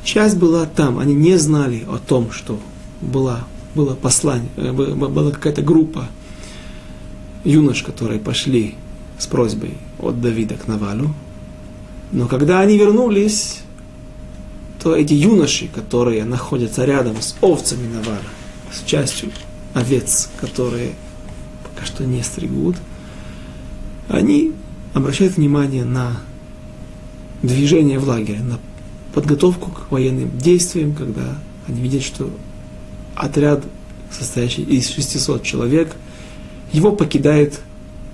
[0.03, 2.59] часть была там, они не знали о том, что
[3.01, 6.07] была, было послание, э, была какая-то группа
[7.43, 8.75] юнош, которые пошли
[9.19, 11.13] с просьбой от Давида к Навалу.
[12.11, 13.59] Но когда они вернулись,
[14.81, 18.19] то эти юноши, которые находятся рядом с овцами Навала,
[18.71, 19.31] с частью
[19.73, 20.93] овец, которые
[21.63, 22.75] пока что не стригут,
[24.09, 24.53] они
[24.93, 26.17] обращают внимание на
[27.41, 28.59] движение в лагере, на
[29.13, 32.29] подготовку к военным действиям, когда они видят, что
[33.15, 33.63] отряд,
[34.11, 35.95] состоящий из 600 человек,
[36.71, 37.59] его покидает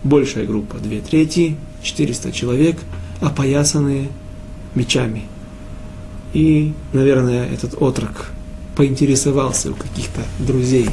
[0.03, 2.78] большая группа, две трети, 400 человек,
[3.22, 4.09] опоясанные
[4.76, 5.24] мечами.
[6.34, 8.31] И, наверное, этот отрок
[8.75, 10.89] поинтересовался у каких-то друзей,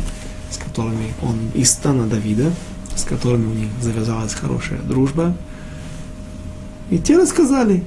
[0.51, 2.53] с которыми он из стана Давида,
[2.95, 5.35] с которыми у них завязалась хорошая дружба.
[6.91, 7.85] И те рассказали,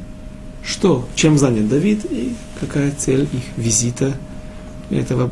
[0.65, 4.15] что, чем занят Давид и какая цель их визита
[4.89, 5.29] этого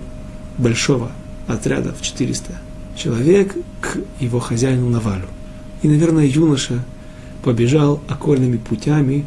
[0.57, 1.11] большого
[1.47, 2.53] отряда в 400
[2.95, 5.27] человек к его хозяину Навалю.
[5.81, 6.83] И, наверное, юноша
[7.43, 9.25] побежал окольными путями,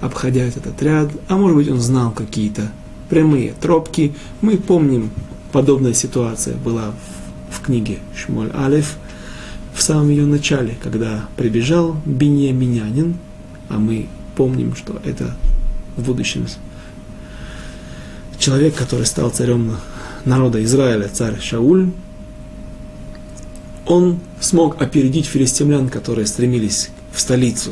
[0.00, 2.70] обходя этот отряд, а может быть он знал какие-то
[3.08, 4.14] прямые тропки.
[4.40, 5.10] Мы помним,
[5.52, 6.92] подобная ситуация была
[7.50, 8.96] в, книге Шмоль Алиф,
[9.74, 13.16] в самом ее начале, когда прибежал Биньяминянин,
[13.68, 15.34] а мы помним, что это
[15.96, 16.46] в будущем
[18.38, 19.76] человек, который стал царем
[20.24, 21.90] народа Израиля, царь Шауль,
[23.86, 27.70] он смог опередить филистимлян, которые стремились в столицу,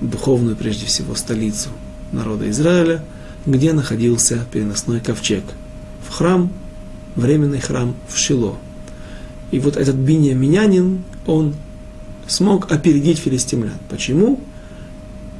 [0.00, 1.70] духовную прежде всего столицу
[2.12, 3.04] народа Израиля,
[3.46, 5.44] где находился переносной ковчег.
[6.06, 6.50] В храм,
[7.16, 8.56] временный храм в Шило.
[9.50, 11.54] И вот этот Биньяминянин, он
[12.26, 13.74] смог опередить филистимлян.
[13.88, 14.40] Почему?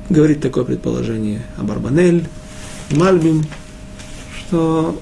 [0.09, 2.27] Говорит такое предположение Абарбанель,
[2.91, 3.45] Мальбим,
[4.39, 4.99] что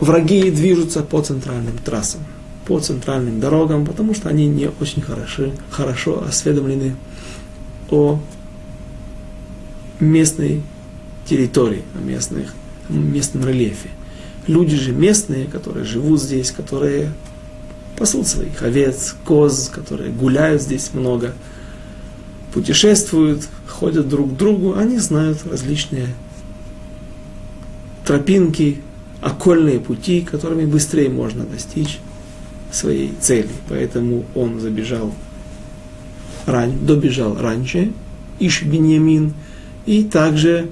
[0.00, 2.22] враги движутся по центральным трассам,
[2.66, 6.96] по центральным дорогам, потому что они не очень хороши, хорошо осведомлены
[7.88, 8.18] о
[10.04, 10.62] местной
[11.26, 12.54] территории, о местных,
[12.88, 13.90] местном рельефе.
[14.46, 17.12] Люди же местные, которые живут здесь, которые
[17.96, 21.34] пасут своих овец, коз, которые гуляют здесь много–
[22.52, 26.08] путешествуют, ходят друг к другу, они знают различные
[28.04, 28.80] тропинки,
[29.20, 31.98] окольные пути, которыми быстрее можно достичь
[32.70, 33.48] своей цели.
[33.68, 35.12] Поэтому он забежал,
[36.46, 37.92] ран, добежал раньше,
[38.38, 39.34] Иш Беньямин,
[39.86, 40.70] и также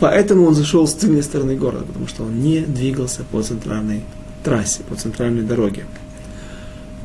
[0.00, 4.02] поэтому он зашел с тыльной стороны города, потому что он не двигался по центральной
[4.44, 5.84] трассе, по центральной дороге.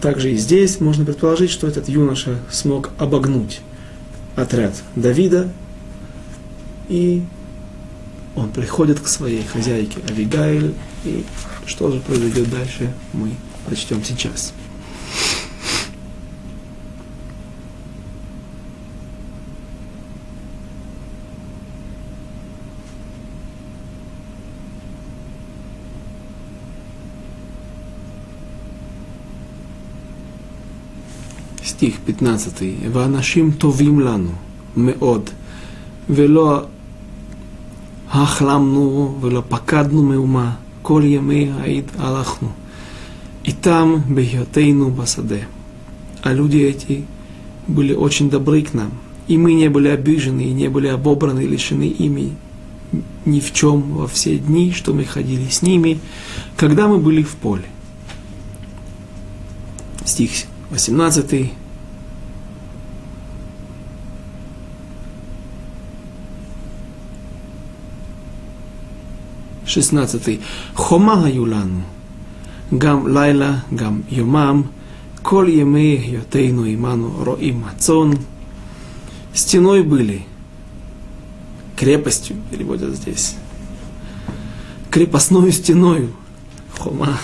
[0.02, 3.62] Также и здесь можно предположить, что этот юноша смог обогнуть
[4.36, 5.50] отряд Давида,
[6.90, 7.24] и
[8.36, 10.74] он приходит к своей хозяйке Авигайль,
[11.04, 11.24] и
[11.66, 13.32] что же произойдет дальше, мы
[13.68, 14.54] прочтем сейчас.
[31.81, 32.69] стих 15.
[32.93, 34.31] ואנשים טובים לנו
[34.77, 35.31] מאוד,
[36.11, 36.63] ולא
[38.11, 42.49] החלמנו ולא פקדנו מאומה, כל ימי העיד הלכנו.
[43.45, 45.37] איתם בהיותנו בשדה.
[46.23, 47.05] А люди эти
[47.69, 48.91] были очень добры к нам,
[49.29, 52.33] и мы не были обижены, и не были обобраны, и лишены ими
[53.25, 55.99] ни в чем во все дни, что мы ходили с ними,
[56.57, 57.67] когда мы были в поле.
[60.05, 60.31] Стих
[60.71, 61.53] 18.
[69.72, 70.40] 16.
[70.74, 71.84] Хома гаюлану.
[72.72, 74.72] Гам лайла, гам йомам.
[75.24, 78.18] Коль емы йотейну иману роим мацон.
[79.34, 80.24] Стеной были.
[81.78, 83.36] Крепостью, переводят здесь.
[84.90, 86.12] Крепостной стеною.
[86.78, 87.18] Хома.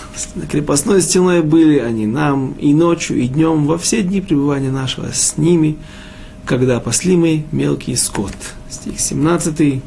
[0.49, 5.37] Крепостной стеной были они нам и ночью, и днем, во все дни пребывания нашего с
[5.37, 5.77] ними,
[6.45, 8.33] когда пасли мы мелкий скот.
[8.69, 9.81] Стих 17.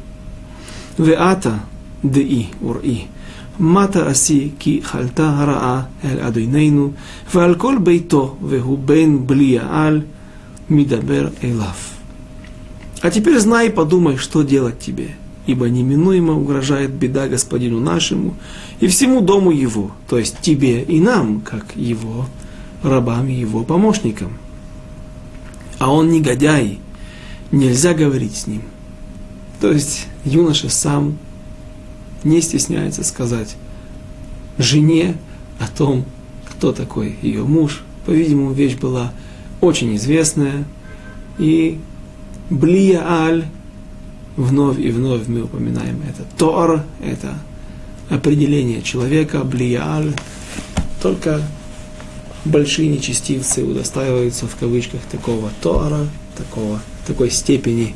[0.97, 1.61] Веата
[2.04, 3.04] דאי וראי.
[3.58, 6.90] מה תעשי כי חלתה הרעה אל אדוננו,
[7.34, 10.02] ועל כל ביתו, והוא בן בליעל,
[10.70, 11.74] מדבר אליו.
[13.02, 15.14] А теперь знай и подумай, что делать тебе.
[15.46, 18.34] ибо неминуемо угрожает беда господину нашему
[18.80, 22.26] и всему дому его, то есть тебе и нам, как его
[22.82, 24.36] рабам и его помощникам.
[25.78, 26.80] А он негодяй,
[27.52, 28.62] нельзя говорить с ним.
[29.60, 31.18] То есть юноша сам
[32.23, 33.55] не стесняется сказать
[34.57, 35.15] жене
[35.59, 36.05] о том,
[36.49, 37.81] кто такой ее муж.
[38.05, 39.13] По-видимому, вещь была
[39.61, 40.65] очень известная.
[41.39, 41.79] И
[42.49, 43.45] Блия Аль,
[44.35, 46.23] вновь и вновь мы упоминаем это.
[46.37, 47.35] Тор– это
[48.09, 50.13] определение человека, Блия Аль.
[51.01, 51.41] Только
[52.45, 56.07] большие нечестивцы удостаиваются в кавычках такого Тора,
[56.37, 57.95] такого, такой степени,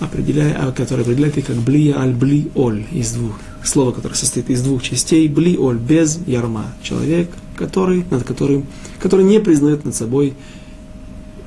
[0.00, 4.48] определяя, а, который определяет их как Блия Аль Бли Оль из двух слово, которое состоит
[4.50, 6.66] из двух частей, бли оль, без ярма.
[6.82, 8.66] Человек, который, над которым,
[9.00, 10.34] который не признает над собой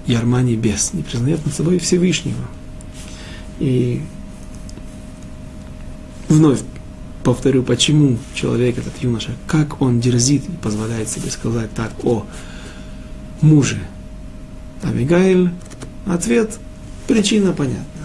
[0.05, 2.45] ярма небес, не признает над собой Всевышнего.
[3.59, 4.01] И
[6.27, 6.59] вновь
[7.23, 12.25] повторю, почему человек, этот юноша, как он дерзит и позволяет себе сказать так о
[13.41, 13.79] муже.
[14.83, 15.51] Авигаиль,
[16.05, 16.57] ответ,
[17.07, 17.98] причина понятна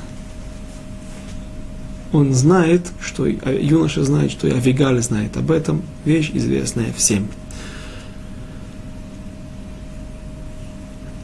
[2.15, 7.29] он знает, что юноша знает, что и Авигаль знает об этом, вещь известная всем.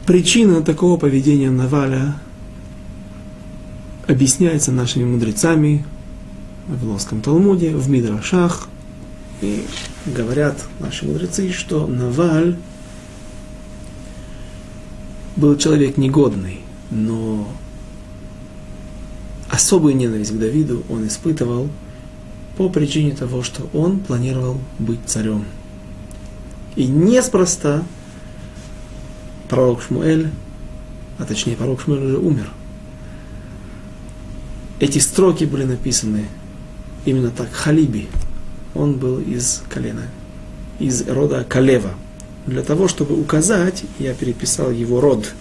[0.05, 2.15] Причина такого поведения Наваля
[4.05, 5.85] объясняется нашими мудрецами
[6.67, 8.67] в Вавилонском Талмуде, в Мидрашах.
[9.41, 9.63] И
[10.05, 12.57] говорят наши мудрецы, что Наваль
[15.37, 17.47] был человек негодный, но
[19.51, 21.69] особую ненависть к Давиду он испытывал
[22.57, 25.45] по причине того, что он планировал быть царем.
[26.75, 27.83] И неспроста
[29.49, 30.29] пророк Шмуэль,
[31.17, 32.49] а точнее пророк Шмуэль уже умер.
[34.79, 36.25] Эти строки были написаны
[37.05, 37.51] именно так.
[37.51, 38.07] Халиби,
[38.73, 40.03] он был из колена,
[40.79, 41.91] из рода Калева.
[42.47, 45.33] Для того, чтобы указать, я переписал его род–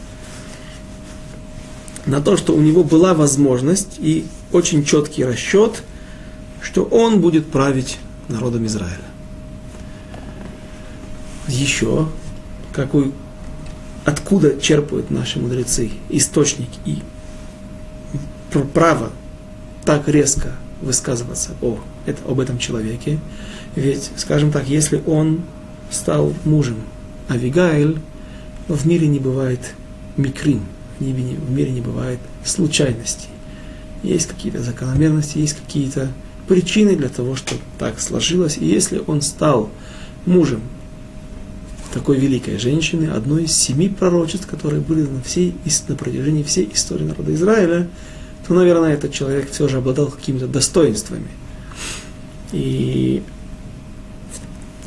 [2.10, 5.84] на то, что у него была возможность и очень четкий расчет,
[6.60, 7.98] что он будет править
[8.28, 8.98] народом Израиля.
[11.46, 12.08] Еще,
[12.72, 13.12] какой,
[14.04, 16.98] откуда черпают наши мудрецы источник и
[18.74, 19.12] право
[19.84, 20.52] так резко
[20.82, 23.20] высказываться о, это, об этом человеке.
[23.76, 25.42] Ведь, скажем так, если он
[25.90, 26.78] стал мужем
[27.28, 28.00] Авигаэль,
[28.66, 29.60] в мире не бывает
[30.16, 30.62] микрин,
[31.00, 33.28] в мире не бывает случайностей.
[34.02, 36.08] Есть какие-то закономерности, есть какие-то
[36.46, 38.58] причины для того, чтобы так сложилось.
[38.58, 39.70] И если он стал
[40.26, 40.60] мужем
[41.92, 45.54] такой великой женщины, одной из семи пророчеств, которые были на, всей,
[45.88, 47.88] на протяжении всей истории народа Израиля,
[48.46, 51.28] то, наверное, этот человек все же обладал какими-то достоинствами.
[52.52, 53.22] И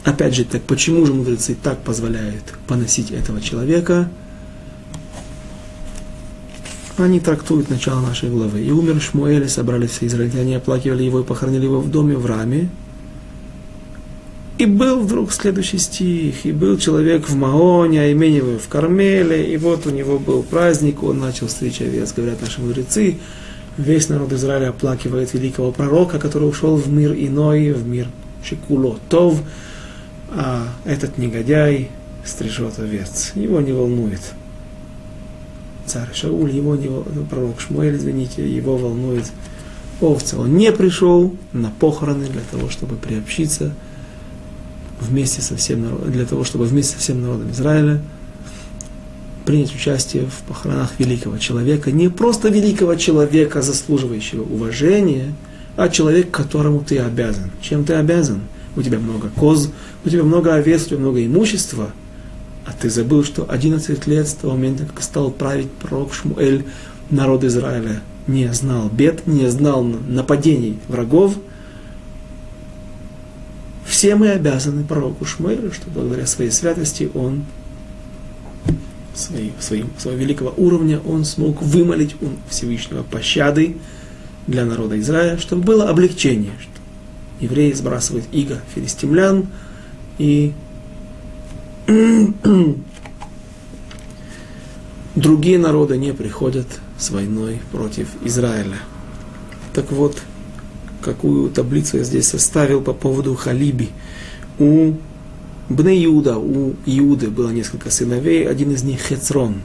[0.04, 4.10] опять же, так почему же мудрецы так позволяют поносить этого человека–
[6.98, 8.62] они трактуют начало нашей главы.
[8.62, 12.26] И умер Шмуэль, и собрались все израильтяне, оплакивали его и похоронили его в доме в
[12.26, 12.70] Раме.
[14.60, 19.52] И был вдруг следующий стих, и был человек в Маоне, а имени его в Кармеле,
[19.52, 23.18] и вот у него был праздник, он начал встречу овец, говорят наши мудрецы,
[23.78, 28.08] весь народ Израиля оплакивает великого пророка, который ушел в мир иной, в мир
[28.44, 29.40] Шикуло Тов,
[30.30, 31.90] а этот негодяй
[32.24, 33.32] стрижет овец.
[33.34, 34.22] Его не волнует
[35.86, 39.26] царь Шауль, его не, ну, пророк Шмуэль, извините, его волнует
[40.02, 40.38] овцы.
[40.38, 43.74] Он не пришел на похороны для того, чтобы приобщиться
[45.00, 48.02] вместе со всем народом, для того, чтобы вместе со всем народом Израиля
[49.46, 55.34] принять участие в похоронах великого человека, не просто великого человека, заслуживающего уважения,
[55.76, 57.52] а человек, которому ты обязан.
[57.62, 58.42] Чем ты обязан?
[58.76, 59.70] У тебя много коз,
[60.06, 61.92] у тебя много овец, у тебя много имущества–
[62.66, 66.66] а ты забыл, что 11 лет с того момента, как стал править пророк Шмуэль,
[67.10, 71.36] народ Израиля не знал бед, не знал нападений врагов.
[73.86, 77.44] Все мы обязаны пророку Шмуэлю, что благодаря своей святости он
[79.14, 83.78] своим, своим, своего великого уровня он смог вымолить у Всевышнего пощады
[84.48, 86.72] для народа Израиля, чтобы было облегчение, что
[87.40, 89.48] евреи сбрасывают иго филистимлян
[90.18, 90.54] и
[95.16, 96.68] другие народы не приходят
[96.98, 98.78] с войной против Израиля.
[99.74, 100.22] Так вот,
[101.02, 103.90] какую таблицу я здесь составил по поводу Халиби.
[104.60, 104.94] У
[105.70, 109.62] Бне Иуда, у Иуды было несколько сыновей, один из них Хецрон.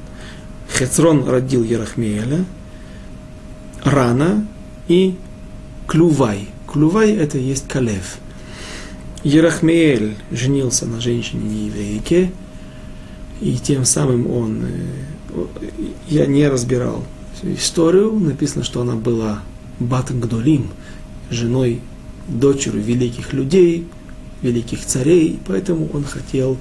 [0.78, 2.44] Хецрон родил Ерахмееля,
[3.84, 4.46] Рана
[4.86, 5.16] и
[5.86, 6.48] Клювай.
[6.70, 8.18] Клювай это есть Калев.
[9.24, 12.30] Ерахмеэль женился на женщине нееврейке,
[13.40, 15.44] и тем самым он, э,
[16.08, 17.04] я не разбирал
[17.42, 19.42] историю, написано, что она была
[19.80, 20.68] Батан Гдолим,
[21.30, 21.80] женой,
[22.28, 23.86] дочерью великих людей,
[24.42, 26.56] великих царей, поэтому он хотел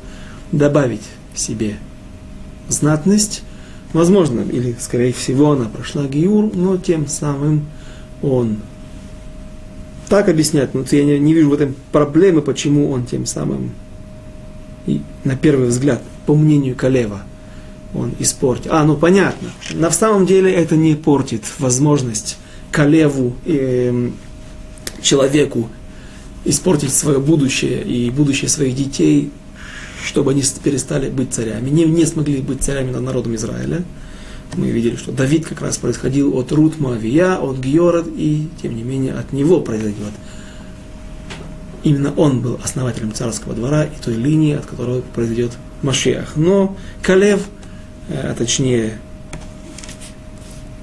[0.51, 1.03] добавить
[1.36, 1.78] себе
[2.70, 3.43] знатность,
[3.93, 7.66] возможно, или скорее всего она прошла Гиюр, но тем самым
[8.22, 8.58] он
[10.10, 13.72] так объяснять, но я не, вижу в этом проблемы, почему он тем самым,
[14.86, 17.22] и, на первый взгляд, по мнению Калева,
[17.93, 18.68] он испортит.
[18.70, 19.49] А, ну понятно.
[19.74, 22.38] На самом деле это не портит возможность
[22.72, 24.10] Калеву, э,
[25.01, 25.70] человеку,
[26.45, 29.32] испортить свое будущее и будущее своих детей,
[30.05, 33.84] чтобы они перестали быть царями, не, не смогли быть царями над народом Израиля.
[34.55, 38.83] Мы видели, что Давид как раз происходил от Рут Моавия, от Георат, и тем не
[38.83, 40.13] менее от него произойдет.
[41.83, 45.51] Именно он был основателем царского двора и той линии, от которой произойдет
[45.83, 46.35] Машиах.
[46.35, 47.41] Но Калев,
[48.09, 48.97] а точнее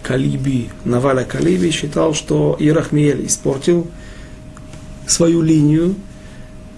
[0.02, 3.86] Калиби, Наваля Калиби считал, что Ирахмиэль испортил
[5.06, 5.94] свою линию.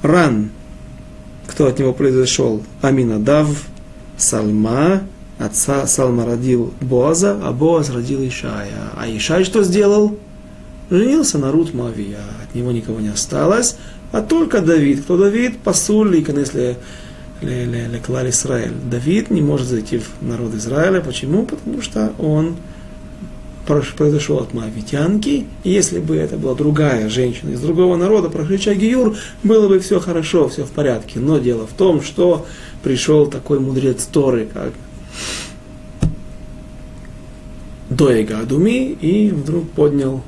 [0.02, 0.50] Ран,
[1.46, 2.62] кто от него произошел?
[2.82, 3.66] Аминадав,
[4.16, 5.02] Сальма,
[5.38, 8.90] отца Салма родил Боаза, а Боаз родил Ишая.
[8.96, 10.16] А Ишай что сделал?
[10.90, 12.20] Женился на Рут Мавия.
[12.42, 13.76] От него никого не осталось,
[14.12, 15.02] а только Давид.
[15.02, 15.58] Кто Давид?
[15.58, 16.76] Пасуль, если
[17.42, 18.72] Леклаль Израиль.
[18.90, 21.00] Давид не может зайти в народ Израиля.
[21.00, 21.44] Почему?
[21.44, 22.56] Потому что он
[23.66, 29.66] произошел от Моавитянки, если бы это была другая женщина из другого народа, прошедшая Гиюр, было
[29.66, 31.18] бы все хорошо, все в порядке.
[31.18, 32.46] Но дело в том, что
[32.84, 34.72] пришел такой мудрец Торы, как
[37.90, 40.22] Доега Адуми, и вдруг поднял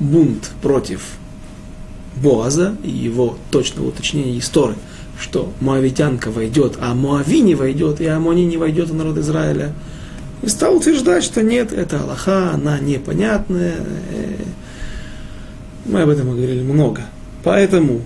[0.00, 1.02] бунт против
[2.16, 4.76] Боаза и его точного уточнения истории,
[5.20, 9.72] что Моавитянка войдет, а Моави не войдет, и Амони не войдет в народ Израиля.
[10.42, 13.76] И стал утверждать, что нет, это Аллаха, она непонятная.
[15.84, 17.02] Мы об этом говорили много.
[17.42, 18.02] Поэтому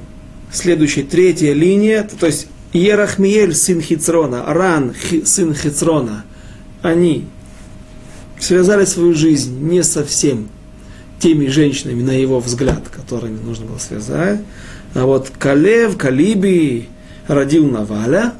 [0.50, 4.94] следующая, третья линия, то есть Ерахмиель, сын Хицрона, Ран,
[5.24, 6.24] сын Хицрона,
[6.80, 7.26] они
[8.40, 10.48] связали свою жизнь не совсем
[11.18, 14.40] теми женщинами, на его взгляд, которыми нужно было связать.
[14.94, 16.88] А вот Калев, Калиби
[17.28, 18.34] родил Наваля,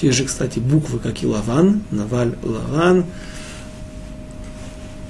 [0.00, 3.06] те же, кстати, буквы, как и Лаван, Наваль, Лаван.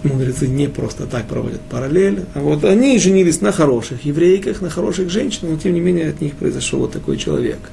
[0.04, 5.10] Мудрецы не просто так проводят параллель, а вот они женились на хороших еврейках, на хороших
[5.10, 7.58] женщинах, но тем не менее от них произошел вот такой человек–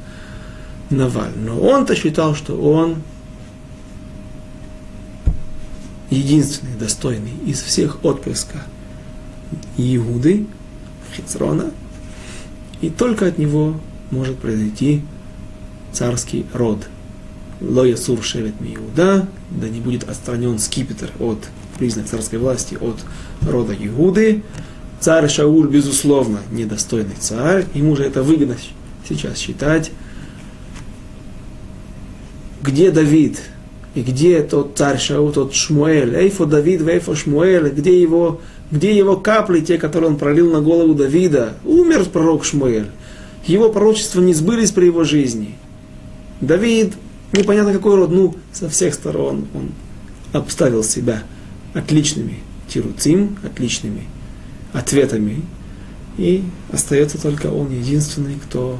[0.90, 1.34] Наваль.
[1.36, 2.98] Но он-то считал, что он
[6.10, 8.64] единственный достойный из всех отпрыска
[9.78, 10.46] Иуды,
[11.16, 11.72] Хицрона,
[12.82, 13.76] и только от него
[14.12, 15.02] может произойти
[15.92, 16.88] царский род.
[17.62, 21.40] Лоя Сур Шевет Иуда, да не будет отстранен скипетр от
[21.78, 22.98] признак царской власти от
[23.42, 24.44] рода Иуды.
[25.00, 28.56] Царь Шауль, безусловно, недостойный царь, ему же это выгодно
[29.08, 29.92] сейчас считать,
[32.66, 33.40] где Давид,
[33.94, 38.42] и где тот царь Шау, тот Шмуэль, Эйфо Давид, Эйфо Шмуэль, где его,
[38.72, 41.54] где его капли, те, которые он пролил на голову Давида.
[41.64, 42.88] Умер пророк Шмуэль.
[43.46, 45.56] Его пророчества не сбылись при его жизни.
[46.42, 46.94] Давид,
[47.32, 49.72] непонятно какой род, ну, со всех сторон он
[50.34, 51.24] обставил себя
[51.74, 54.04] отличными тируцим, отличными
[54.74, 55.42] ответами.
[56.18, 58.78] И остается только он единственный, кто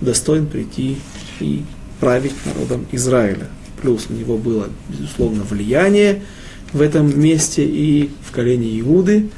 [0.00, 0.98] достоин прийти
[1.40, 1.64] и
[2.00, 3.48] править народом Израиля.
[3.80, 6.22] Плюс у него было, безусловно, влияние
[6.72, 9.30] в этом месте и в колене Иуды.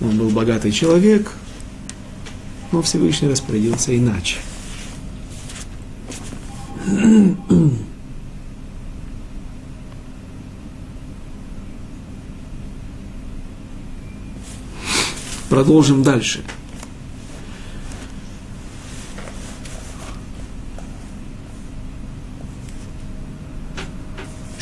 [0.00, 1.32] Он был богатый человек,
[2.72, 4.36] но Всевышний распорядился иначе.
[15.48, 16.42] Продолжим дальше.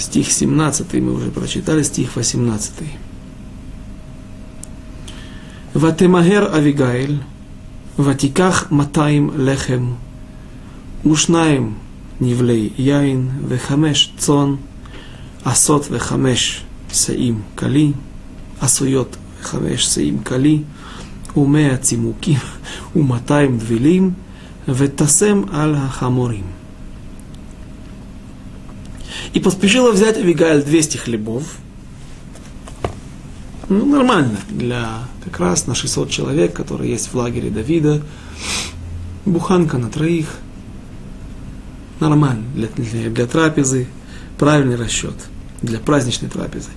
[0.05, 2.73] Стих 17 мы уже прочитали, стих 18.
[5.73, 7.23] Ватемагер Авигаэль,
[7.97, 9.97] Ватиках Матаим Лехем,
[11.05, 11.79] Ушнаем
[12.21, 14.59] Нивлей Яин, Вехамеш Цон,
[15.43, 16.61] Асот Вехамеш
[16.93, 17.95] Саим Кали,
[18.61, 20.67] Асуйот Вехамеш Саим Кали,
[21.35, 22.39] Умея Цимуки
[22.93, 24.17] Уматаем Двилим,
[24.67, 26.45] Ветасем Аль Хаморим.
[29.35, 31.43] И поспешила взять Авигаэль 200 хлебов,
[33.69, 38.03] Ну, нормально для как раз на 600 человек, которые есть в лагере Давида.
[39.27, 40.29] Буханка на троих.
[41.99, 43.89] Нормально для, для, для трапезы.
[44.39, 45.15] Правильный расчет
[45.63, 46.71] для праздничной трапезы.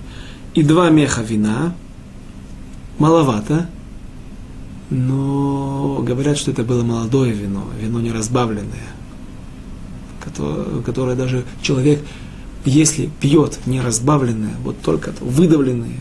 [0.54, 1.74] И два меха вина.
[2.98, 3.68] Маловато.
[4.90, 8.88] Но говорят, что это было молодое вино, вино не разбавленное,
[10.24, 12.00] которое, которое даже человек,
[12.68, 16.00] если пьет не разбавленное, вот только выдавленное,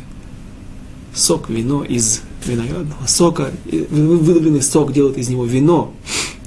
[1.14, 5.94] сок, вино из виноградного сока, выдавленный сок делает из него вино,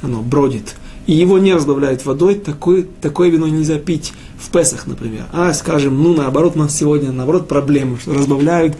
[0.03, 5.25] оно бродит, и его не разбавляют водой, такое, такое вино нельзя пить в Песах, например.
[5.33, 8.77] А, скажем, ну, наоборот, у нас сегодня, наоборот, проблема, что разбавляют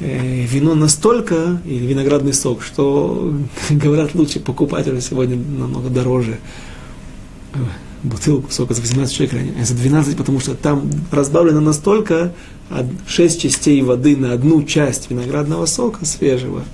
[0.00, 3.34] э, вино настолько, или виноградный сок, что,
[3.70, 6.38] говорят, лучше покупать уже сегодня намного дороже
[8.02, 12.32] бутылку сока за 18 шекелей, а за 12, потому что там разбавлено настолько
[13.06, 16.64] 6 частей воды на одну часть виноградного сока свежего,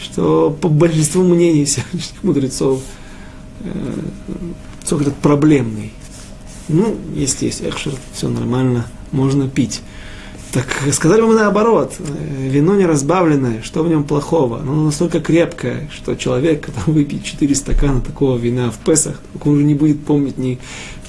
[0.00, 2.82] что по большинству мнений сегодняшних мудрецов
[3.60, 3.70] э,
[4.84, 5.92] сок этот проблемный.
[6.68, 9.82] Ну, если есть экшер, все нормально, можно пить.
[10.52, 14.60] Так сказали бы мы наоборот, вино не разбавленное, что в нем плохого?
[14.60, 19.64] Оно настолько крепкое, что человек, когда выпьет 4 стакана такого вина в Песах, он уже
[19.64, 20.58] не будет помнить ни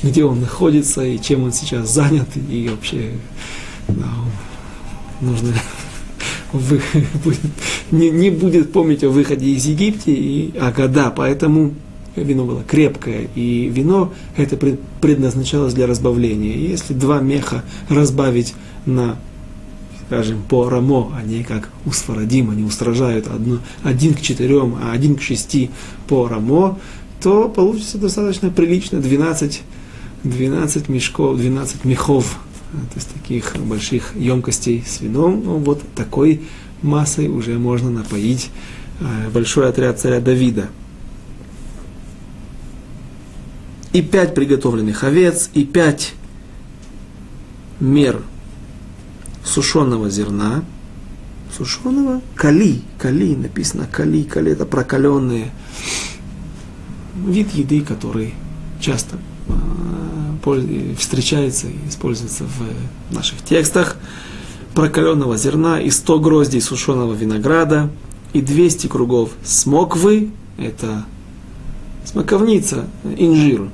[0.04, 3.12] где он находится и чем он сейчас занят, и вообще
[3.88, 4.10] да,
[5.22, 5.54] нужно
[7.92, 11.74] не, не будет помнить о выходе из Египта и о года, поэтому
[12.16, 14.58] вино было крепкое, и вино это
[15.02, 16.56] предназначалось для разбавления.
[16.56, 18.54] Если два меха разбавить
[18.86, 19.18] на
[20.08, 25.16] скажем, по рамо, они как у сфарадим, они устражают одно, один к четырем, а один
[25.16, 25.70] к шести
[26.08, 26.78] по рамо,
[27.22, 29.62] то получится достаточно прилично 12,
[30.24, 32.40] 12 мешков, 12 мехов,
[32.72, 35.42] то есть таких больших емкостей с вином.
[35.46, 36.42] Ну, вот такой
[36.82, 38.50] массой уже можно напоить
[39.00, 40.70] э, большой отряд царя Давида.
[43.94, 46.14] И пять приготовленных овец, и пять
[47.80, 48.22] мер
[49.44, 50.64] сушеного зерна,
[51.56, 52.22] сушеного?
[52.36, 53.88] Кали, кали, написано.
[53.92, 55.52] Кали, кали, это прокаленные,
[57.16, 58.34] вид еды, который
[58.80, 59.18] часто
[59.48, 63.98] э, встречается и используется в наших текстах,
[64.74, 67.90] прокаленного зерна и 100 гроздей сушеного винограда
[68.34, 71.06] и 200 кругов смоквы, это
[72.06, 72.88] смоковница,
[73.18, 73.70] инжир,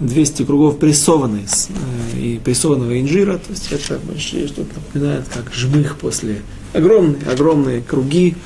[0.00, 5.96] 200 кругов прессованной, э, и прессованного инжира, то есть это большие, что-то напоминает, как жмых
[5.96, 6.42] после
[6.72, 8.36] огромные, огромные круги,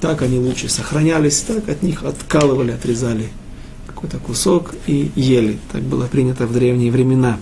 [0.00, 3.28] так они лучше сохранялись, так от них откалывали, отрезали
[3.86, 5.58] какой-то кусок и ели.
[5.72, 7.38] Так было принято в древние времена.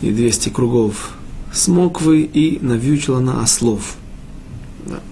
[0.00, 1.12] И 200 кругов
[1.52, 3.96] смоквы и навьючила на ослов–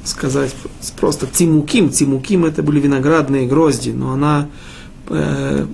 [0.04, 0.54] сказать
[0.98, 1.90] просто тимуким.
[1.90, 4.48] Тимуким это были виноградные грозди, но она
[5.08, 5.66] э,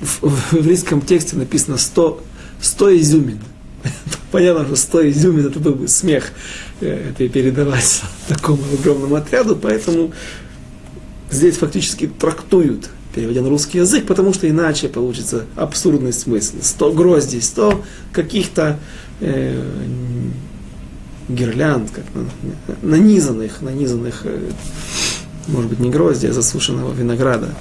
[0.00, 2.22] в, в еврейском тексте написано 100,
[2.60, 3.40] 100 изюмин.
[4.32, 6.32] Понятно, что 100 изюмин это был бы смех
[6.80, 10.12] э, это передавать такому огромному отряду, поэтому
[11.30, 16.56] здесь фактически трактуют, переводя на русский язык, потому что иначе получится абсурдный смысл.
[16.60, 18.78] 100 гроздей, 100 каких-то
[19.20, 19.62] э,
[21.28, 22.04] гирлянд, как
[22.82, 24.50] нанизанных, нанизанных, э,
[25.48, 27.54] может быть, не гроздья, а засушенного винограда.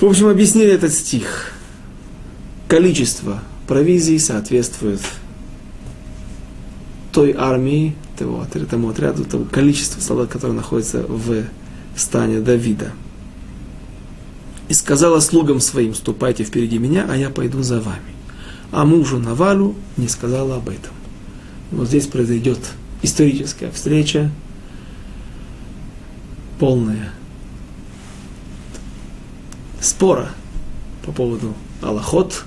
[0.00, 1.52] В общем, объяснили этот стих.
[2.68, 5.00] Количество провизии соответствует
[7.12, 11.44] той армии, того, тому отряду, тому количеству солдат, которые находятся в
[11.96, 12.92] стане Давида.
[14.68, 18.17] И сказала слугам своим, ступайте впереди меня, а я пойду за вами
[18.70, 20.92] а мужу Навалу не сказала об этом.
[21.70, 22.58] Вот здесь произойдет
[23.02, 24.30] историческая встреча,
[26.58, 27.12] полная
[29.80, 30.30] спора
[31.04, 32.44] по поводу Аллахот,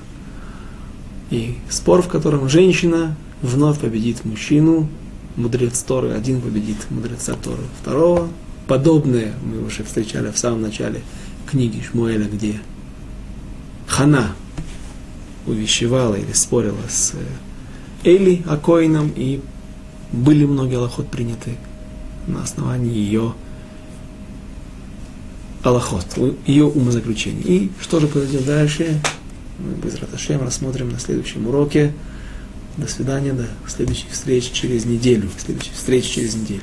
[1.30, 4.90] и спор, в котором женщина вновь победит мужчину,
[5.38, 8.28] мудрец Торы, один победит мудреца Торы второго.
[8.68, 11.02] Подобное мы уже встречали в самом начале
[11.50, 12.60] книги Шмуэля, где
[13.88, 14.36] Хана
[15.48, 17.14] увещевала или спорила с
[18.04, 19.42] Эли Акоином, и
[20.12, 21.58] были многие аллахот приняты
[22.28, 23.34] на основании ее
[25.64, 26.06] аллахот,
[26.46, 27.42] ее умозаключений.
[27.44, 29.02] И что же произойдет дальше,
[29.60, 31.94] мы без Раташем рассмотрим на следующем уроке.
[32.78, 35.30] До свидания, до следующих встреч через неделю.
[35.38, 36.62] Следующих встреч через неделю.